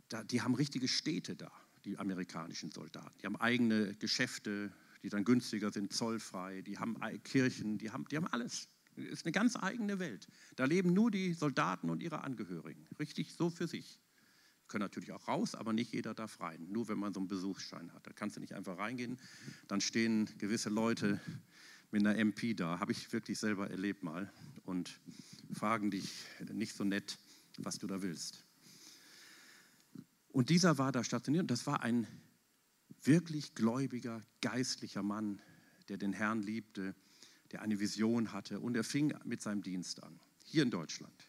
da, 0.08 0.22
die 0.24 0.42
haben 0.42 0.54
richtige 0.54 0.88
Städte 0.88 1.36
da, 1.36 1.50
die 1.84 1.98
amerikanischen 1.98 2.70
Soldaten. 2.70 3.16
Die 3.20 3.26
haben 3.26 3.36
eigene 3.36 3.94
Geschäfte, 3.94 4.72
die 5.02 5.08
dann 5.08 5.24
günstiger 5.24 5.72
sind, 5.72 5.92
zollfrei. 5.92 6.62
Die 6.62 6.78
haben 6.78 6.96
Kirchen, 7.22 7.78
die 7.78 7.90
haben, 7.90 8.06
die 8.08 8.16
haben 8.16 8.26
alles. 8.28 8.68
Das 8.96 9.04
ist 9.04 9.24
eine 9.26 9.32
ganz 9.32 9.56
eigene 9.56 9.98
Welt. 9.98 10.26
Da 10.56 10.64
leben 10.64 10.94
nur 10.94 11.10
die 11.10 11.34
Soldaten 11.34 11.90
und 11.90 12.02
ihre 12.02 12.24
Angehörigen, 12.24 12.86
richtig 12.98 13.34
so 13.34 13.50
für 13.50 13.68
sich. 13.68 14.00
Können 14.68 14.82
natürlich 14.82 15.12
auch 15.12 15.28
raus, 15.28 15.54
aber 15.54 15.72
nicht 15.72 15.92
jeder 15.92 16.14
darf 16.14 16.40
rein. 16.40 16.66
Nur 16.70 16.88
wenn 16.88 16.98
man 16.98 17.14
so 17.14 17.20
einen 17.20 17.28
Besuchsschein 17.28 17.92
hat. 17.92 18.06
Da 18.06 18.12
kannst 18.12 18.36
du 18.36 18.40
nicht 18.40 18.54
einfach 18.54 18.78
reingehen. 18.78 19.18
Dann 19.68 19.80
stehen 19.80 20.28
gewisse 20.38 20.70
Leute 20.70 21.20
mit 21.92 22.04
einer 22.04 22.16
MP 22.18 22.54
da. 22.54 22.80
Habe 22.80 22.90
ich 22.90 23.12
wirklich 23.12 23.38
selber 23.38 23.70
erlebt 23.70 24.02
mal. 24.02 24.32
Und 24.64 24.98
fragen 25.52 25.92
dich 25.92 26.10
nicht 26.52 26.74
so 26.74 26.82
nett, 26.82 27.18
was 27.58 27.78
du 27.78 27.86
da 27.86 28.02
willst. 28.02 28.45
Und 30.36 30.50
dieser 30.50 30.76
war 30.76 30.92
da 30.92 31.02
stationiert. 31.02 31.44
Und 31.44 31.50
das 31.50 31.66
war 31.66 31.80
ein 31.82 32.06
wirklich 33.02 33.54
gläubiger, 33.54 34.20
geistlicher 34.42 35.02
Mann, 35.02 35.40
der 35.88 35.96
den 35.96 36.12
Herrn 36.12 36.42
liebte, 36.42 36.94
der 37.52 37.62
eine 37.62 37.80
Vision 37.80 38.34
hatte. 38.34 38.60
Und 38.60 38.76
er 38.76 38.84
fing 38.84 39.14
mit 39.24 39.40
seinem 39.40 39.62
Dienst 39.62 40.02
an. 40.02 40.20
Hier 40.44 40.62
in 40.62 40.70
Deutschland, 40.70 41.26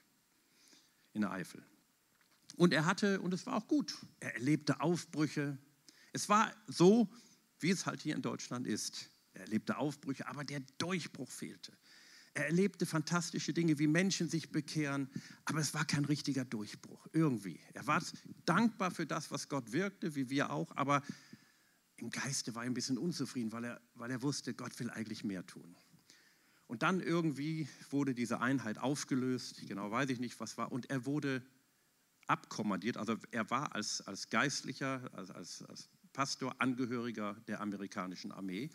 in 1.14 1.22
der 1.22 1.32
Eifel. 1.32 1.64
Und 2.58 2.74
er 2.74 2.86
hatte, 2.86 3.22
und 3.22 3.34
es 3.34 3.46
war 3.46 3.56
auch 3.56 3.68
gut, 3.70 3.96
er 4.20 4.34
erlebte 4.34 4.82
Aufbrüche. 4.82 5.58
Es 6.12 6.28
war 6.28 6.52
so, 6.68 7.08
wie 7.62 7.70
es 7.70 7.86
halt 7.86 8.02
hier 8.02 8.14
in 8.14 8.22
Deutschland 8.22 8.68
ist. 8.68 9.10
Er 9.32 9.44
erlebte 9.44 9.78
Aufbrüche, 9.78 10.28
aber 10.28 10.44
der 10.44 10.60
Durchbruch 10.80 11.32
fehlte. 11.32 11.72
Er 12.38 12.46
erlebte 12.46 12.86
fantastische 12.86 13.52
Dinge, 13.52 13.80
wie 13.80 13.88
Menschen 13.88 14.30
sich 14.30 14.52
bekehren, 14.52 15.10
aber 15.46 15.60
es 15.60 15.74
war 15.74 15.86
kein 15.86 16.06
richtiger 16.06 16.46
Durchbruch, 16.46 17.08
irgendwie. 17.12 17.60
Er 17.74 17.88
war 17.88 18.00
dankbar 18.46 18.92
für 18.92 19.08
das, 19.08 19.32
was 19.32 19.50
Gott 19.50 19.72
wirkte, 19.72 20.14
wie 20.14 20.30
wir 20.30 20.52
auch, 20.52 20.72
aber 20.76 21.02
im 21.96 22.12
Geiste 22.12 22.54
war 22.54 22.64
er 22.64 22.70
ein 22.70 22.76
bisschen 22.76 23.00
unzufrieden, 23.00 23.52
weil 23.52 23.64
er, 23.64 23.82
weil 23.96 24.12
er 24.12 24.22
wusste, 24.22 24.54
Gott 24.54 24.80
will 24.80 24.92
eigentlich 24.92 25.24
mehr 25.24 25.48
tun. 25.48 25.76
Und 26.68 26.84
dann 26.84 27.00
irgendwie 27.00 27.68
wurde 27.90 28.14
diese 28.14 28.40
Einheit 28.40 28.78
aufgelöst, 28.78 29.68
genau 29.68 29.90
weiß 29.90 30.12
ich 30.12 30.20
nicht, 30.20 30.40
was 30.40 30.60
war, 30.60 30.72
und 30.72 30.92
er 30.92 31.08
wurde 31.08 31.42
abkommandiert, 32.28 32.98
also 32.98 33.18
er 33.32 33.50
war 33.50 33.74
als, 33.74 34.02
als 34.02 34.30
Geistlicher, 34.30 35.10
als, 35.12 35.32
als, 35.32 35.64
als 35.64 35.90
Pastor 36.14 36.56
Angehöriger 36.60 37.34
der 37.48 37.62
amerikanischen 37.62 38.32
Armee 38.32 38.70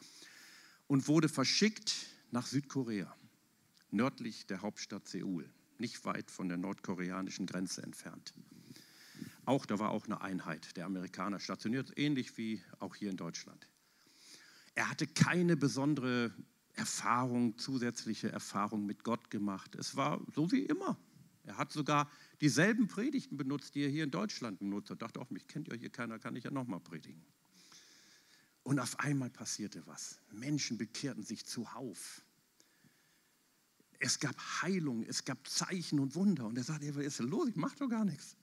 und 0.89 1.07
wurde 1.07 1.29
verschickt 1.29 2.07
nach 2.33 2.47
Südkorea, 2.47 3.15
nördlich 3.93 4.47
der 4.47 4.63
Hauptstadt 4.63 5.07
Seoul, 5.07 5.49
nicht 5.79 6.05
weit 6.05 6.31
von 6.31 6.49
der 6.49 6.59
nordkoreanischen 6.59 7.47
Grenze 7.47 7.83
entfernt. 7.83 8.35
Auch 9.45 9.67
da 9.67 9.79
war 9.79 9.91
auch 9.91 10.07
eine 10.07 10.21
Einheit 10.21 10.77
der 10.77 10.87
Amerikaner 10.87 11.41
stationiert, 11.41 11.93
ähnlich 11.97 12.37
wie 12.39 12.63
auch 12.79 12.95
hier 12.95 13.11
in 13.11 13.17
Deutschland. 13.17 13.69
Er 14.75 14.89
hatte 14.89 15.07
keine 15.07 15.57
besondere 15.57 16.33
Erfahrung, 16.75 17.59
zusätzliche 17.59 18.31
Erfahrung 18.31 18.87
mit 18.87 19.05
Gott 19.05 19.31
gemacht. 19.31 19.75
Es 19.75 19.97
war 19.97 20.21
so 20.35 20.51
wie 20.53 20.63
immer. 20.63 20.97
Er 21.45 21.59
hat 21.59 21.73
sogar 21.73 22.11
dieselben 22.41 22.89
Predigten 22.89 23.37
benutzt, 23.37 23.75
die 23.75 23.83
er 23.83 23.91
hier 23.91 24.05
in 24.05 24.11
Deutschland 24.11 24.61
benutzt 24.61 24.91
hat. 24.91 25.03
Dachte 25.03 25.21
auch, 25.21 25.31
mich 25.31 25.47
kennt 25.49 25.69
ja 25.69 25.75
hier 25.75 25.91
keiner, 25.91 26.19
kann 26.19 26.37
ich 26.37 26.45
ja 26.45 26.51
nochmal 26.51 26.81
predigen. 26.81 27.23
Und 28.63 28.79
auf 28.79 29.01
einmal 29.01 29.29
passierte 29.29 29.83
was. 29.87 30.21
Menschen 30.31 30.79
bekehrten 30.79 31.25
sich 31.25 31.45
zuhauf. 31.45 32.23
Es 34.05 34.19
gab 34.19 34.35
Heilung, 34.63 35.05
es 35.05 35.25
gab 35.25 35.47
Zeichen 35.47 36.01
und 36.01 36.17
Wunder. 36.17 36.47
Und 36.47 36.59
er 36.59 36.65
sagte, 36.65 36.93
was 36.97 37.05
ist 37.05 37.21
denn 37.21 37.29
los? 37.29 37.49
Ich 37.49 37.55
mache 37.55 37.77
doch 37.77 37.89
gar 37.89 38.05
nichts. 38.05 38.37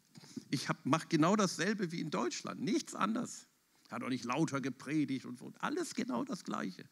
Ich 0.52 0.69
mache 0.86 1.08
genau 1.10 1.36
dasselbe 1.36 1.91
wie 1.91 2.00
in 2.00 2.10
Deutschland, 2.10 2.62
nichts 2.62 2.95
anderes. 2.95 3.45
Er 3.89 3.98
hat 3.98 4.04
auch 4.04 4.10
nicht 4.10 4.24
lauter 4.24 4.62
gepredigt 4.62 5.26
und 5.26 5.38
so. 5.38 5.52
Alles 5.60 5.95
genau 5.95 6.24
das 6.24 6.45
Gleiche. 6.45 6.86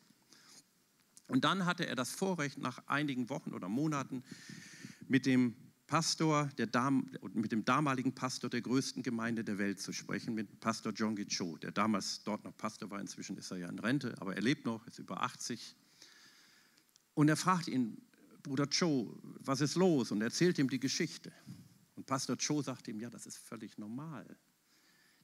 Und 1.28 1.46
dann 1.46 1.66
hatte 1.66 1.88
er 1.88 1.96
das 1.96 2.12
Vorrecht, 2.12 2.58
nach 2.58 2.86
einigen 2.88 3.30
Wochen 3.30 3.54
oder 3.54 3.70
Monaten 3.70 4.22
mit 5.08 5.26
dem 5.26 5.56
Pastor, 5.88 6.50
der 6.58 6.68
Dam, 6.68 7.10
mit 7.34 7.54
dem 7.54 7.64
damaligen 7.64 8.14
Pastor 8.14 8.50
der 8.50 8.62
größten 8.62 9.02
Gemeinde 9.02 9.46
der 9.46 9.58
Welt 9.60 9.80
zu 9.80 9.94
sprechen, 9.94 10.36
mit 10.36 10.60
Pastor 10.60 10.92
John 10.92 11.16
Cho, 11.16 11.56
der 11.56 11.72
damals 11.72 12.22
dort 12.26 12.44
noch 12.44 12.56
Pastor 12.58 12.92
war. 12.92 13.00
Inzwischen 13.00 13.38
ist 13.38 13.50
er 13.50 13.58
ja 13.58 13.70
in 13.70 13.80
Rente, 13.80 14.14
aber 14.20 14.36
er 14.36 14.42
lebt 14.42 14.66
noch, 14.66 14.86
ist 14.88 15.00
über 15.00 15.24
80. 15.24 15.78
Und 17.14 17.30
er 17.30 17.38
fragt 17.38 17.70
ihn, 17.70 18.02
Bruder 18.48 18.68
Cho, 18.70 19.20
was 19.40 19.62
ist 19.62 19.76
los? 19.76 20.12
Und 20.12 20.22
er 20.22 20.28
erzählt 20.28 20.58
ihm 20.58 20.70
die 20.70 20.80
Geschichte. 20.80 21.32
Und 21.96 22.06
Pastor 22.06 22.38
Cho 22.38 22.62
sagt 22.62 22.88
ihm, 22.88 23.00
ja, 23.00 23.10
das 23.10 23.26
ist 23.26 23.38
völlig 23.38 23.78
normal. 23.78 24.26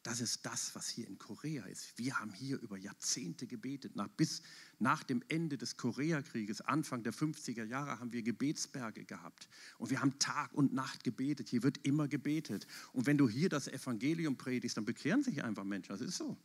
Das 0.03 0.19
ist 0.19 0.45
das, 0.45 0.75
was 0.75 0.89
hier 0.89 1.07
in 1.07 1.17
Korea 1.17 1.63
ist. 1.65 1.97
Wir 1.97 2.19
haben 2.19 2.33
hier 2.33 2.59
über 2.59 2.77
Jahrzehnte 2.77 3.47
gebetet. 3.47 3.95
Nach, 3.95 4.09
bis 4.09 4.41
nach 4.77 5.01
dem 5.03 5.23
Ende 5.29 5.57
des 5.57 5.77
Koreakrieges, 5.77 6.59
Anfang 6.59 7.03
der 7.03 7.13
50er 7.13 7.63
Jahre, 7.63 7.99
haben 8.01 8.11
wir 8.11 8.21
Gebetsberge 8.21 9.05
gehabt. 9.05 9.47
Und 9.77 9.91
wir 9.91 10.01
haben 10.01 10.19
Tag 10.19 10.53
und 10.53 10.73
Nacht 10.73 11.05
gebetet. 11.05 11.47
Hier 11.47 11.63
wird 11.63 11.77
immer 11.85 12.09
gebetet. 12.09 12.67
Und 12.91 13.05
wenn 13.05 13.17
du 13.17 13.29
hier 13.29 13.47
das 13.47 13.69
Evangelium 13.69 14.35
predigst, 14.35 14.75
dann 14.75 14.83
bekehren 14.83 15.23
sich 15.23 15.41
einfach 15.41 15.63
Menschen. 15.63 15.93
Das 15.93 16.01
ist 16.01 16.17
so. 16.17 16.37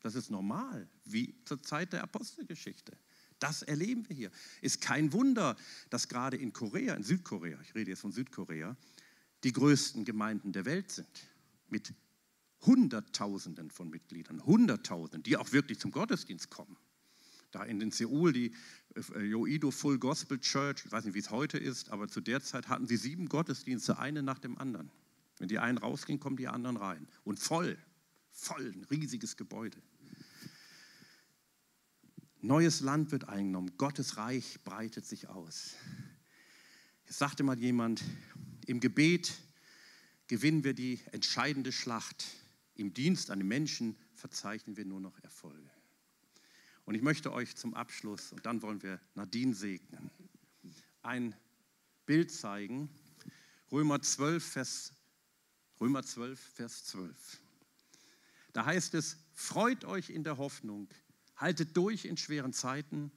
Das 0.00 0.16
ist 0.16 0.30
normal, 0.30 0.88
wie 1.04 1.34
zur 1.44 1.62
Zeit 1.62 1.92
der 1.92 2.02
Apostelgeschichte. 2.02 2.98
Das 3.44 3.60
erleben 3.60 4.08
wir 4.08 4.16
hier. 4.16 4.30
Ist 4.62 4.80
kein 4.80 5.12
Wunder, 5.12 5.54
dass 5.90 6.08
gerade 6.08 6.38
in 6.38 6.54
Korea, 6.54 6.94
in 6.94 7.02
Südkorea, 7.02 7.60
ich 7.60 7.74
rede 7.74 7.90
jetzt 7.90 8.00
von 8.00 8.10
Südkorea, 8.10 8.74
die 9.44 9.52
größten 9.52 10.06
Gemeinden 10.06 10.52
der 10.52 10.64
Welt 10.64 10.90
sind. 10.90 11.28
Mit 11.68 11.92
Hunderttausenden 12.62 13.70
von 13.70 13.90
Mitgliedern, 13.90 14.46
Hunderttausenden, 14.46 15.24
die 15.24 15.36
auch 15.36 15.52
wirklich 15.52 15.78
zum 15.78 15.90
Gottesdienst 15.90 16.48
kommen. 16.48 16.78
Da 17.50 17.64
in 17.64 17.80
den 17.80 17.90
Seoul 17.90 18.32
die 18.32 18.54
äh, 18.94 19.20
Yoido 19.20 19.70
Full 19.70 19.98
Gospel 19.98 20.40
Church, 20.40 20.82
ich 20.86 20.90
weiß 20.90 21.04
nicht, 21.04 21.12
wie 21.12 21.18
es 21.18 21.28
heute 21.30 21.58
ist, 21.58 21.90
aber 21.90 22.08
zu 22.08 22.22
der 22.22 22.40
Zeit 22.40 22.70
hatten 22.70 22.86
sie 22.86 22.96
sieben 22.96 23.28
Gottesdienste, 23.28 23.98
eine 23.98 24.22
nach 24.22 24.38
dem 24.38 24.56
anderen. 24.56 24.90
Wenn 25.36 25.48
die 25.48 25.58
einen 25.58 25.76
rausgingen, 25.76 26.18
kommen 26.18 26.38
die 26.38 26.48
anderen 26.48 26.78
rein. 26.78 27.06
Und 27.24 27.38
voll, 27.38 27.76
voll, 28.30 28.72
ein 28.74 28.84
riesiges 28.84 29.36
Gebäude. 29.36 29.82
Neues 32.44 32.80
Land 32.80 33.10
wird 33.10 33.26
eingenommen, 33.30 33.72
Gottes 33.78 34.18
Reich 34.18 34.58
breitet 34.64 35.06
sich 35.06 35.28
aus. 35.28 35.76
Es 37.06 37.16
sagte 37.16 37.42
mal 37.42 37.58
jemand, 37.58 38.04
im 38.66 38.80
Gebet 38.80 39.32
gewinnen 40.26 40.62
wir 40.62 40.74
die 40.74 41.00
entscheidende 41.12 41.72
Schlacht 41.72 42.26
im 42.74 42.92
Dienst 42.92 43.30
an 43.30 43.38
den 43.38 43.48
Menschen 43.48 43.96
verzeichnen 44.14 44.76
wir 44.76 44.84
nur 44.84 45.00
noch 45.00 45.18
Erfolge. 45.20 45.70
Und 46.84 46.94
ich 46.94 47.00
möchte 47.00 47.32
euch 47.32 47.56
zum 47.56 47.72
Abschluss, 47.72 48.30
und 48.32 48.44
dann 48.44 48.60
wollen 48.60 48.82
wir 48.82 49.00
Nadine 49.14 49.54
segnen, 49.54 50.10
ein 51.00 51.34
Bild 52.04 52.30
zeigen. 52.30 52.90
Römer 53.72 54.02
12, 54.02 54.44
Vers, 54.44 54.92
Römer 55.80 56.02
12, 56.02 56.38
Vers 56.38 56.84
12. 56.84 57.40
Da 58.52 58.66
heißt 58.66 58.92
es, 58.92 59.16
freut 59.32 59.86
euch 59.86 60.10
in 60.10 60.24
der 60.24 60.36
Hoffnung, 60.36 60.90
haltet 61.36 61.76
durch 61.76 62.04
in 62.04 62.16
schweren 62.16 62.52
Zeiten, 62.52 63.10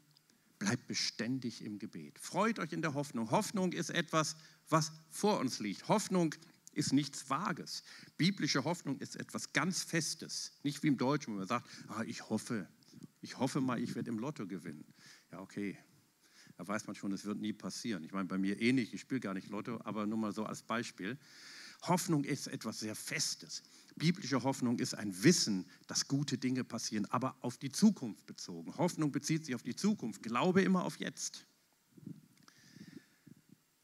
bleibt 0.59 0.87
beständig 0.87 1.63
im 1.63 1.79
Gebet. 1.79 2.19
Freut 2.19 2.59
euch 2.59 2.73
in 2.73 2.81
der 2.81 2.93
Hoffnung. 2.93 3.31
Hoffnung 3.31 3.73
ist 3.73 3.89
etwas, 3.89 4.35
was 4.69 4.91
vor 5.09 5.39
uns 5.39 5.59
liegt. 5.59 5.87
Hoffnung 5.87 6.33
ist 6.73 6.93
nichts 6.93 7.29
Vages. 7.29 7.83
Biblische 8.17 8.63
Hoffnung 8.63 8.99
ist 8.99 9.15
etwas 9.15 9.53
ganz 9.53 9.83
Festes. 9.83 10.51
Nicht 10.63 10.81
wie 10.83 10.87
im 10.87 10.97
Deutschen, 10.97 11.33
wo 11.33 11.37
man 11.39 11.47
sagt, 11.47 11.67
ah, 11.87 12.03
ich 12.03 12.29
hoffe, 12.29 12.67
ich 13.21 13.37
hoffe 13.37 13.61
mal, 13.61 13.81
ich 13.81 13.95
werde 13.95 14.09
im 14.09 14.19
Lotto 14.19 14.47
gewinnen. 14.47 14.85
Ja, 15.31 15.39
okay. 15.39 15.77
Da 16.57 16.67
weiß 16.67 16.87
man 16.87 16.95
schon, 16.95 17.11
es 17.11 17.25
wird 17.25 17.39
nie 17.39 17.53
passieren. 17.53 18.03
Ich 18.03 18.11
meine, 18.11 18.25
bei 18.25 18.37
mir 18.37 18.59
eh 18.59 18.71
ich 18.71 18.99
spiele 18.99 19.19
gar 19.19 19.33
nicht 19.33 19.49
Lotto, 19.49 19.79
aber 19.83 20.07
nur 20.07 20.17
mal 20.17 20.31
so 20.31 20.45
als 20.45 20.63
Beispiel. 20.63 21.17
Hoffnung 21.83 22.23
ist 22.23 22.47
etwas 22.47 22.79
sehr 22.79 22.95
Festes. 22.95 23.61
Biblische 23.97 24.43
Hoffnung 24.43 24.79
ist 24.79 24.93
ein 24.93 25.23
Wissen, 25.23 25.65
dass 25.87 26.07
gute 26.07 26.37
Dinge 26.37 26.63
passieren, 26.63 27.05
aber 27.07 27.35
auf 27.41 27.57
die 27.57 27.71
Zukunft 27.71 28.25
bezogen. 28.25 28.77
Hoffnung 28.77 29.11
bezieht 29.11 29.45
sich 29.45 29.55
auf 29.55 29.63
die 29.63 29.75
Zukunft, 29.75 30.23
Glaube 30.23 30.61
immer 30.61 30.83
auf 30.83 30.99
jetzt. 30.99 31.45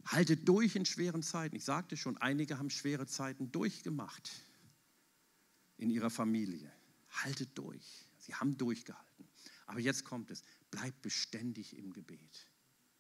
Haltet 0.06 0.47
durch 0.47 0.76
in 0.76 0.86
schweren 0.86 1.23
Zeiten. 1.23 1.56
Ich 1.56 1.63
sagte 1.63 1.97
schon, 1.97 2.17
einige 2.17 2.60
haben 2.60 2.69
schwere 2.69 3.08
Zeiten 3.08 3.52
durchgemacht 3.52 4.30
in 5.78 5.89
ihrer 5.89 6.10
Familie. 6.10 6.71
Haltet 7.10 7.58
durch. 7.58 8.08
Sie 8.17 8.36
haben 8.36 8.58
durchgehalten. 8.58 9.28
Aber 9.65 9.80
jetzt 9.80 10.04
kommt 10.04 10.30
es. 10.30 10.43
Bleibt 10.71 11.02
beständig 11.02 11.78
im 11.78 11.93
Gebet. 11.93 12.47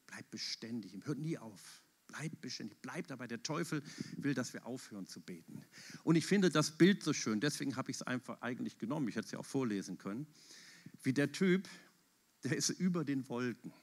Bleibt 0.07 0.31
beständig. 0.31 0.97
Hört 1.03 1.19
nie 1.19 1.37
auf. 1.37 1.82
Bleibt 2.13 2.41
beständig. 2.41 2.79
Bleibt 2.81 3.09
dabei. 3.09 3.25
Der 3.25 3.41
Teufel 3.41 3.81
will, 4.17 4.35
dass 4.35 4.53
wir 4.53 4.67
aufhören 4.67 5.07
zu 5.07 5.19
beten. 5.19 5.65
Und 6.03 6.15
ich 6.15 6.27
finde 6.27 6.51
das 6.51 6.77
Bild 6.77 7.01
so 7.01 7.11
schön. 7.11 7.41
Deswegen 7.41 7.75
habe 7.75 7.89
ich 7.89 7.97
es 7.97 8.01
einfach 8.03 8.39
eigentlich 8.41 8.77
genommen. 8.77 9.07
Ich 9.07 9.15
hätte 9.15 9.25
es 9.25 9.31
ja 9.31 9.39
auch 9.39 9.45
vorlesen 9.45 9.97
können. 9.97 10.27
Wie 11.01 11.13
der 11.13 11.31
Typ, 11.31 11.67
der 12.43 12.55
ist 12.55 12.69
über 12.69 13.03
den 13.03 13.27
Wolken. 13.29 13.73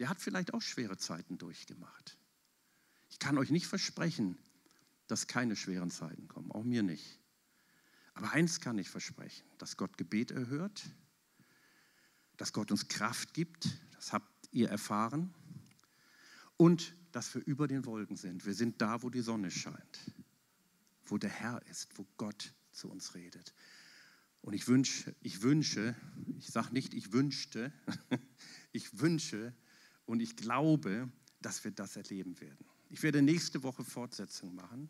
Der 0.00 0.08
hat 0.08 0.20
vielleicht 0.20 0.52
auch 0.52 0.62
schwere 0.62 0.96
Zeiten 0.96 1.38
durchgemacht. 1.38 2.18
Ich 3.08 3.20
kann 3.20 3.38
euch 3.38 3.50
nicht 3.50 3.68
versprechen, 3.68 4.36
dass 5.06 5.28
keine 5.28 5.54
schweren 5.54 5.90
Zeiten 5.90 6.26
kommen, 6.26 6.50
auch 6.50 6.64
mir 6.64 6.82
nicht. 6.82 7.20
Aber 8.14 8.32
eins 8.32 8.60
kann 8.60 8.78
ich 8.78 8.90
versprechen, 8.90 9.46
dass 9.58 9.76
Gott 9.76 9.96
Gebet 9.96 10.32
erhört, 10.32 10.90
dass 12.36 12.52
Gott 12.52 12.72
uns 12.72 12.88
Kraft 12.88 13.32
gibt, 13.32 13.68
das 13.92 14.12
habt 14.12 14.48
ihr 14.50 14.68
erfahren, 14.68 15.34
und 16.58 16.94
dass 17.12 17.34
wir 17.34 17.42
über 17.46 17.66
den 17.66 17.86
Wolken 17.86 18.16
sind. 18.16 18.44
Wir 18.44 18.52
sind 18.52 18.82
da, 18.82 19.02
wo 19.02 19.08
die 19.08 19.22
Sonne 19.22 19.50
scheint, 19.50 20.12
wo 21.06 21.16
der 21.16 21.30
Herr 21.30 21.62
ist, 21.70 21.96
wo 21.96 22.06
Gott 22.18 22.52
zu 22.72 22.90
uns 22.90 23.14
redet. 23.14 23.54
Und 24.42 24.52
ich 24.52 24.68
wünsche, 24.68 25.14
ich 25.22 25.42
wünsche, 25.42 25.96
ich 26.38 26.48
sage 26.48 26.72
nicht, 26.72 26.92
ich 26.92 27.12
wünschte, 27.12 27.72
ich 28.72 29.00
wünsche 29.00 29.54
und 30.04 30.20
ich 30.20 30.36
glaube, 30.36 31.10
dass 31.40 31.64
wir 31.64 31.70
das 31.70 31.96
erleben 31.96 32.38
werden. 32.40 32.66
Ich 32.90 33.02
werde 33.02 33.22
nächste 33.22 33.62
Woche 33.62 33.84
Fortsetzung 33.84 34.54
machen. 34.54 34.88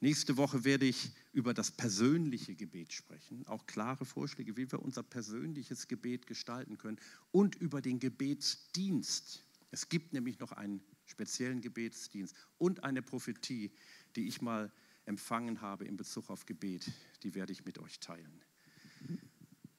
Nächste 0.00 0.36
Woche 0.36 0.64
werde 0.64 0.84
ich 0.84 1.12
über 1.32 1.54
das 1.54 1.70
persönliche 1.70 2.56
Gebet 2.56 2.92
sprechen, 2.92 3.46
auch 3.46 3.66
klare 3.66 4.04
Vorschläge, 4.04 4.56
wie 4.56 4.70
wir 4.70 4.82
unser 4.82 5.04
persönliches 5.04 5.86
Gebet 5.86 6.26
gestalten 6.26 6.76
können 6.76 6.98
und 7.30 7.54
über 7.54 7.80
den 7.80 8.00
Gebetsdienst. 8.00 9.44
Es 9.72 9.88
gibt 9.88 10.12
nämlich 10.12 10.38
noch 10.38 10.52
einen 10.52 10.80
speziellen 11.04 11.60
Gebetsdienst 11.60 12.36
und 12.58 12.84
eine 12.84 13.02
Prophetie, 13.02 13.72
die 14.14 14.28
ich 14.28 14.40
mal 14.40 14.72
empfangen 15.04 15.60
habe 15.60 15.84
in 15.84 15.96
Bezug 15.96 16.30
auf 16.30 16.46
Gebet, 16.46 16.92
die 17.24 17.34
werde 17.34 17.52
ich 17.52 17.64
mit 17.64 17.78
euch 17.80 17.98
teilen. 17.98 18.44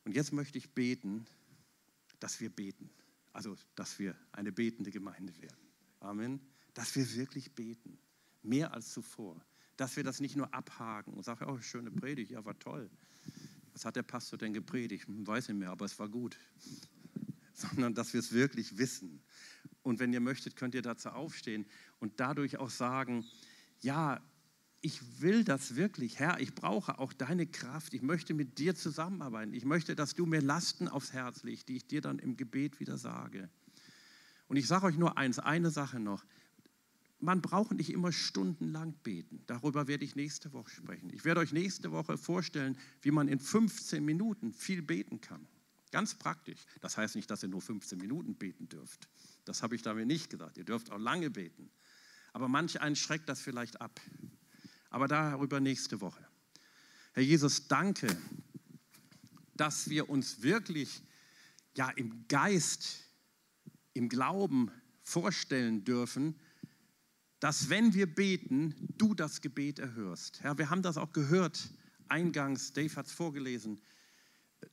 Und 0.03 0.13
jetzt 0.13 0.33
möchte 0.33 0.57
ich 0.57 0.73
beten, 0.73 1.25
dass 2.19 2.41
wir 2.41 2.49
beten, 2.49 2.89
also 3.31 3.55
dass 3.75 3.99
wir 3.99 4.17
eine 4.33 4.51
betende 4.51 4.91
Gemeinde 4.91 5.33
werden. 5.41 5.69
Amen. 6.01 6.41
Dass 6.73 6.93
wir 6.97 7.15
wirklich 7.15 7.55
beten, 7.55 7.97
mehr 8.41 8.73
als 8.73 8.91
zuvor 8.91 9.41
dass 9.77 9.95
wir 9.95 10.03
das 10.03 10.19
nicht 10.19 10.35
nur 10.35 10.53
abhaken 10.53 11.13
und 11.13 11.23
sagen, 11.23 11.45
oh, 11.49 11.59
schöne 11.59 11.91
Predigt, 11.91 12.31
ja, 12.31 12.43
war 12.45 12.57
toll. 12.59 12.89
Was 13.73 13.85
hat 13.85 13.95
der 13.95 14.03
Pastor 14.03 14.37
denn 14.37 14.53
gepredigt? 14.53 15.07
Hm, 15.07 15.25
weiß 15.25 15.47
nicht 15.49 15.57
mehr, 15.57 15.71
aber 15.71 15.85
es 15.85 15.97
war 15.97 16.09
gut. 16.09 16.37
Sondern 17.53 17.93
dass 17.93 18.13
wir 18.13 18.19
es 18.19 18.31
wirklich 18.31 18.77
wissen. 18.77 19.21
Und 19.81 19.99
wenn 19.99 20.13
ihr 20.13 20.19
möchtet, 20.19 20.55
könnt 20.55 20.75
ihr 20.75 20.81
dazu 20.81 21.09
aufstehen 21.09 21.65
und 21.99 22.19
dadurch 22.19 22.57
auch 22.57 22.69
sagen, 22.69 23.25
ja, 23.81 24.21
ich 24.81 25.21
will 25.21 25.43
das 25.43 25.75
wirklich, 25.75 26.19
Herr, 26.19 26.39
ich 26.41 26.55
brauche 26.55 26.99
auch 26.99 27.13
deine 27.13 27.47
Kraft. 27.47 27.93
Ich 27.93 28.01
möchte 28.01 28.33
mit 28.33 28.59
dir 28.59 28.75
zusammenarbeiten. 28.75 29.53
Ich 29.53 29.65
möchte, 29.65 29.95
dass 29.95 30.13
du 30.13 30.25
mir 30.25 30.41
Lasten 30.41 30.87
aufs 30.87 31.13
Herz 31.13 31.43
legst, 31.43 31.69
die 31.69 31.77
ich 31.77 31.87
dir 31.87 32.01
dann 32.01 32.19
im 32.19 32.35
Gebet 32.35 32.79
wieder 32.79 32.97
sage. 32.97 33.49
Und 34.47 34.57
ich 34.57 34.67
sage 34.67 34.85
euch 34.87 34.97
nur 34.97 35.17
eins, 35.17 35.39
eine 35.39 35.71
Sache 35.71 35.99
noch 35.99 36.25
man 37.23 37.41
braucht 37.41 37.71
nicht 37.71 37.89
immer 37.89 38.11
stundenlang 38.11 38.93
beten. 39.01 39.43
Darüber 39.47 39.87
werde 39.87 40.03
ich 40.03 40.15
nächste 40.15 40.51
Woche 40.51 40.69
sprechen. 40.69 41.09
Ich 41.13 41.23
werde 41.23 41.39
euch 41.39 41.53
nächste 41.53 41.91
Woche 41.91 42.17
vorstellen, 42.17 42.77
wie 43.01 43.11
man 43.11 43.29
in 43.29 43.39
15 43.39 44.03
Minuten 44.03 44.51
viel 44.51 44.81
beten 44.81 45.21
kann. 45.21 45.47
Ganz 45.93 46.15
praktisch. 46.15 46.65
Das 46.81 46.97
heißt 46.97 47.15
nicht, 47.15 47.29
dass 47.29 47.43
ihr 47.43 47.49
nur 47.49 47.61
15 47.61 47.99
Minuten 47.99 48.33
beten 48.33 48.67
dürft. 48.67 49.07
Das 49.45 49.61
habe 49.61 49.75
ich 49.75 49.83
damit 49.83 50.07
nicht 50.07 50.31
gesagt. 50.31 50.57
Ihr 50.57 50.63
dürft 50.63 50.91
auch 50.91 50.97
lange 50.97 51.29
beten. 51.29 51.69
Aber 52.33 52.47
manch 52.47 52.81
einen 52.81 52.95
schreckt 52.95 53.29
das 53.29 53.41
vielleicht 53.41 53.79
ab. 53.79 54.01
Aber 54.89 55.07
darüber 55.07 55.59
nächste 55.59 56.01
Woche. 56.01 56.27
Herr 57.13 57.21
Jesus, 57.21 57.67
danke, 57.67 58.07
dass 59.55 59.87
wir 59.87 60.09
uns 60.09 60.41
wirklich 60.41 61.03
ja 61.77 61.91
im 61.91 62.27
Geist, 62.27 63.03
im 63.93 64.09
Glauben 64.09 64.71
vorstellen 65.03 65.83
dürfen, 65.83 66.39
dass 67.39 67.69
wenn 67.69 67.93
wir 67.93 68.07
beten, 68.07 68.73
du 68.97 69.13
das 69.13 69.41
Gebet 69.41 69.77
erhörst. 69.77 70.41
Herr, 70.41 70.57
wir 70.57 70.71
haben 70.71 70.81
das 70.81 70.97
auch 70.97 71.13
gehört 71.13 71.69
eingangs, 72.07 72.73
Dave 72.73 72.95
hat 72.95 73.05
es 73.05 73.11
vorgelesen, 73.11 73.79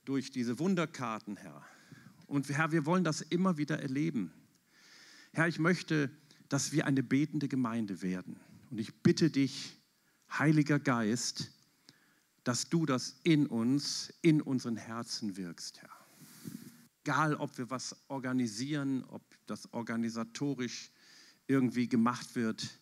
durch 0.05 0.31
diese 0.31 0.59
Wunderkarten, 0.59 1.37
Herr. 1.37 1.65
Und 2.27 2.49
Herr, 2.49 2.71
wir 2.71 2.85
wollen 2.85 3.03
das 3.03 3.21
immer 3.21 3.57
wieder 3.57 3.79
erleben. 3.79 4.31
Herr, 5.33 5.47
ich 5.47 5.59
möchte, 5.59 6.09
dass 6.49 6.71
wir 6.71 6.85
eine 6.85 7.03
betende 7.03 7.47
Gemeinde 7.47 8.01
werden. 8.01 8.39
Und 8.69 8.79
ich 8.79 8.93
bitte 9.01 9.29
dich, 9.29 9.77
Heiliger 10.37 10.79
Geist, 10.79 11.51
dass 12.43 12.69
du 12.69 12.85
das 12.85 13.19
in 13.23 13.47
uns, 13.47 14.13
in 14.21 14.41
unseren 14.41 14.77
Herzen 14.77 15.35
wirkst, 15.37 15.81
Herr. 15.81 15.89
Egal, 17.03 17.35
ob 17.35 17.57
wir 17.57 17.69
was 17.69 17.95
organisieren, 18.07 19.03
ob 19.05 19.23
das 19.47 19.73
organisatorisch 19.73 20.91
irgendwie 21.47 21.87
gemacht 21.89 22.35
wird. 22.35 22.79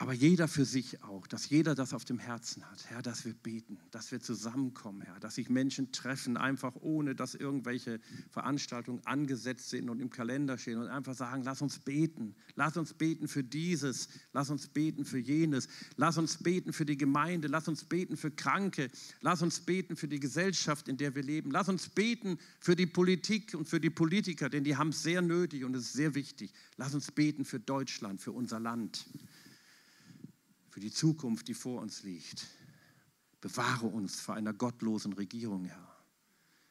Aber 0.00 0.14
jeder 0.14 0.48
für 0.48 0.64
sich 0.64 1.02
auch, 1.02 1.26
dass 1.26 1.50
jeder 1.50 1.74
das 1.74 1.92
auf 1.92 2.06
dem 2.06 2.18
Herzen 2.18 2.64
hat. 2.64 2.86
Herr, 2.88 3.02
dass 3.02 3.26
wir 3.26 3.34
beten, 3.34 3.78
dass 3.90 4.10
wir 4.10 4.18
zusammenkommen, 4.18 5.02
Herr, 5.02 5.20
dass 5.20 5.34
sich 5.34 5.50
Menschen 5.50 5.92
treffen, 5.92 6.38
einfach 6.38 6.74
ohne, 6.76 7.14
dass 7.14 7.34
irgendwelche 7.34 8.00
Veranstaltungen 8.30 9.04
angesetzt 9.04 9.68
sind 9.68 9.90
und 9.90 10.00
im 10.00 10.08
Kalender 10.08 10.56
stehen 10.56 10.78
und 10.78 10.88
einfach 10.88 11.12
sagen, 11.12 11.42
lass 11.44 11.60
uns 11.60 11.80
beten, 11.80 12.34
lass 12.54 12.78
uns 12.78 12.94
beten 12.94 13.28
für 13.28 13.44
dieses, 13.44 14.08
lass 14.32 14.48
uns 14.48 14.68
beten 14.68 15.04
für 15.04 15.18
jenes, 15.18 15.68
lass 15.96 16.16
uns 16.16 16.38
beten 16.38 16.72
für 16.72 16.86
die 16.86 16.96
Gemeinde, 16.96 17.48
lass 17.48 17.68
uns 17.68 17.84
beten 17.84 18.16
für 18.16 18.30
Kranke, 18.30 18.90
lass 19.20 19.42
uns 19.42 19.60
beten 19.60 19.96
für 19.96 20.08
die 20.08 20.18
Gesellschaft, 20.18 20.88
in 20.88 20.96
der 20.96 21.14
wir 21.14 21.22
leben, 21.22 21.50
lass 21.50 21.68
uns 21.68 21.90
beten 21.90 22.38
für 22.58 22.74
die 22.74 22.86
Politik 22.86 23.52
und 23.52 23.68
für 23.68 23.80
die 23.80 23.90
Politiker, 23.90 24.48
denn 24.48 24.64
die 24.64 24.78
haben 24.78 24.88
es 24.88 25.02
sehr 25.02 25.20
nötig 25.20 25.62
und 25.62 25.76
es 25.76 25.82
ist 25.82 25.92
sehr 25.92 26.14
wichtig. 26.14 26.54
Lass 26.78 26.94
uns 26.94 27.12
beten 27.12 27.44
für 27.44 27.60
Deutschland, 27.60 28.22
für 28.22 28.32
unser 28.32 28.60
Land 28.60 29.04
für 30.70 30.80
die 30.80 30.92
Zukunft, 30.92 31.48
die 31.48 31.54
vor 31.54 31.82
uns 31.82 32.02
liegt. 32.02 32.46
Bewahre 33.40 33.86
uns 33.86 34.20
vor 34.20 34.34
einer 34.34 34.52
gottlosen 34.52 35.12
Regierung, 35.12 35.64
Herr. 35.64 35.96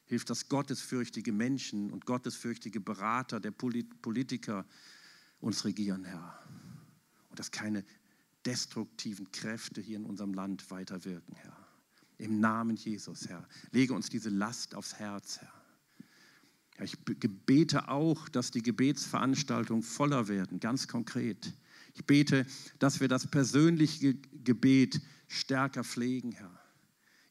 Hilf, 0.06 0.24
dass 0.24 0.48
gottesfürchtige 0.48 1.32
Menschen 1.32 1.90
und 1.90 2.06
gottesfürchtige 2.06 2.80
Berater 2.80 3.38
der 3.38 3.52
Politiker 3.52 4.66
uns 5.40 5.64
regieren, 5.64 6.04
Herr. 6.04 6.38
Und 7.28 7.38
dass 7.38 7.50
keine 7.50 7.84
destruktiven 8.44 9.30
Kräfte 9.30 9.80
hier 9.80 9.96
in 9.96 10.04
unserem 10.04 10.34
Land 10.34 10.70
weiterwirken, 10.70 11.36
Herr. 11.36 11.56
Im 12.18 12.40
Namen 12.40 12.76
Jesus, 12.76 13.28
Herr. 13.28 13.46
Lege 13.70 13.94
uns 13.94 14.08
diese 14.08 14.30
Last 14.30 14.74
aufs 14.74 14.94
Herz, 14.94 15.38
Herr. 15.38 15.52
Ich 16.82 16.98
bete 17.04 17.88
auch, 17.88 18.28
dass 18.30 18.50
die 18.50 18.62
Gebetsveranstaltungen 18.62 19.82
voller 19.82 20.28
werden, 20.28 20.60
ganz 20.60 20.88
konkret. 20.88 21.52
Ich 21.94 22.04
bete, 22.04 22.46
dass 22.78 23.00
wir 23.00 23.08
das 23.08 23.26
persönliche 23.26 24.14
Gebet 24.14 25.00
stärker 25.28 25.84
pflegen, 25.84 26.32
Herr. 26.32 26.60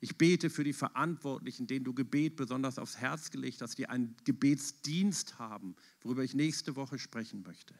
Ich 0.01 0.17
bete 0.17 0.49
für 0.49 0.63
die 0.63 0.73
Verantwortlichen, 0.73 1.67
denen 1.67 1.83
du 1.83 1.93
Gebet 1.93 2.37
besonders 2.37 2.79
aufs 2.79 2.97
Herz 2.97 3.31
gelegt 3.31 3.61
hast, 3.61 3.77
die 3.77 3.87
einen 3.87 4.15
Gebetsdienst 4.23 5.39
haben, 5.39 5.75
worüber 6.01 6.23
ich 6.23 6.33
nächste 6.33 6.75
Woche 6.77 6.97
sprechen 6.97 7.41
möchte. 7.41 7.73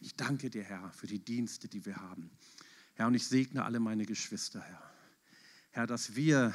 Ich 0.00 0.14
danke 0.14 0.50
dir, 0.50 0.62
Herr, 0.62 0.92
für 0.92 1.08
die 1.08 1.18
Dienste, 1.18 1.68
die 1.68 1.84
wir 1.84 1.96
haben. 1.96 2.30
Herr, 2.94 3.08
und 3.08 3.14
ich 3.14 3.26
segne 3.26 3.64
alle 3.64 3.80
meine 3.80 4.06
Geschwister, 4.06 4.60
Herr. 4.60 4.90
Herr, 5.70 5.86
dass 5.86 6.14
wir 6.14 6.54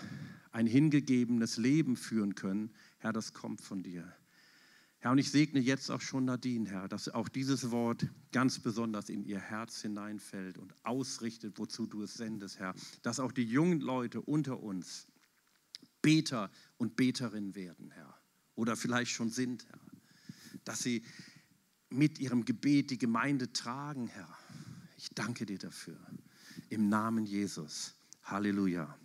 ein 0.52 0.68
hingegebenes 0.68 1.58
Leben 1.58 1.98
führen 1.98 2.36
können, 2.36 2.72
Herr, 3.00 3.12
das 3.12 3.34
kommt 3.34 3.62
von 3.62 3.84
dir. 3.84 4.14
Herr, 5.00 5.12
und 5.12 5.20
ich 5.20 5.30
segne 5.32 5.60
jetzt 5.60 5.92
auch 5.92 6.02
schon 6.02 6.26
Nadine, 6.26 6.70
Herr, 6.70 6.88
dass 6.88 7.10
auch 7.10 7.30
dieses 7.30 7.70
Wort 7.70 8.08
ganz 8.32 8.60
besonders 8.60 9.10
in 9.10 9.24
ihr 9.24 9.40
Herz 9.40 9.82
hineinfällt 9.82 10.58
und 10.58 10.74
ausrichtet, 10.84 11.60
wozu 11.60 11.86
du 11.86 12.02
es 12.02 12.16
sendest, 12.16 12.60
Herr. 12.60 12.74
Dass 13.04 13.20
auch 13.20 13.32
die 13.32 13.44
jungen 13.44 13.80
Leute 13.80 14.22
unter 14.22 14.62
uns 14.62 15.08
Beter 16.02 16.50
und 16.78 16.96
Beterinnen 16.96 17.54
werden, 17.54 17.92
Herr. 17.92 18.18
Oder 18.56 18.76
vielleicht 18.76 19.12
schon 19.12 19.30
sind, 19.30 19.68
Herr. 19.70 19.80
Dass 20.64 20.82
sie 20.82 21.04
mit 21.90 22.20
ihrem 22.20 22.44
Gebet 22.44 22.90
die 22.90 22.98
Gemeinde 22.98 23.54
tragen, 23.54 24.08
Herr. 24.08 24.38
Ich 24.98 25.10
danke 25.12 25.46
dir 25.46 25.60
dafür. 25.60 26.00
Im 26.70 26.90
Namen 26.90 27.26
Jesus. 27.26 27.94
Halleluja. 28.24 28.98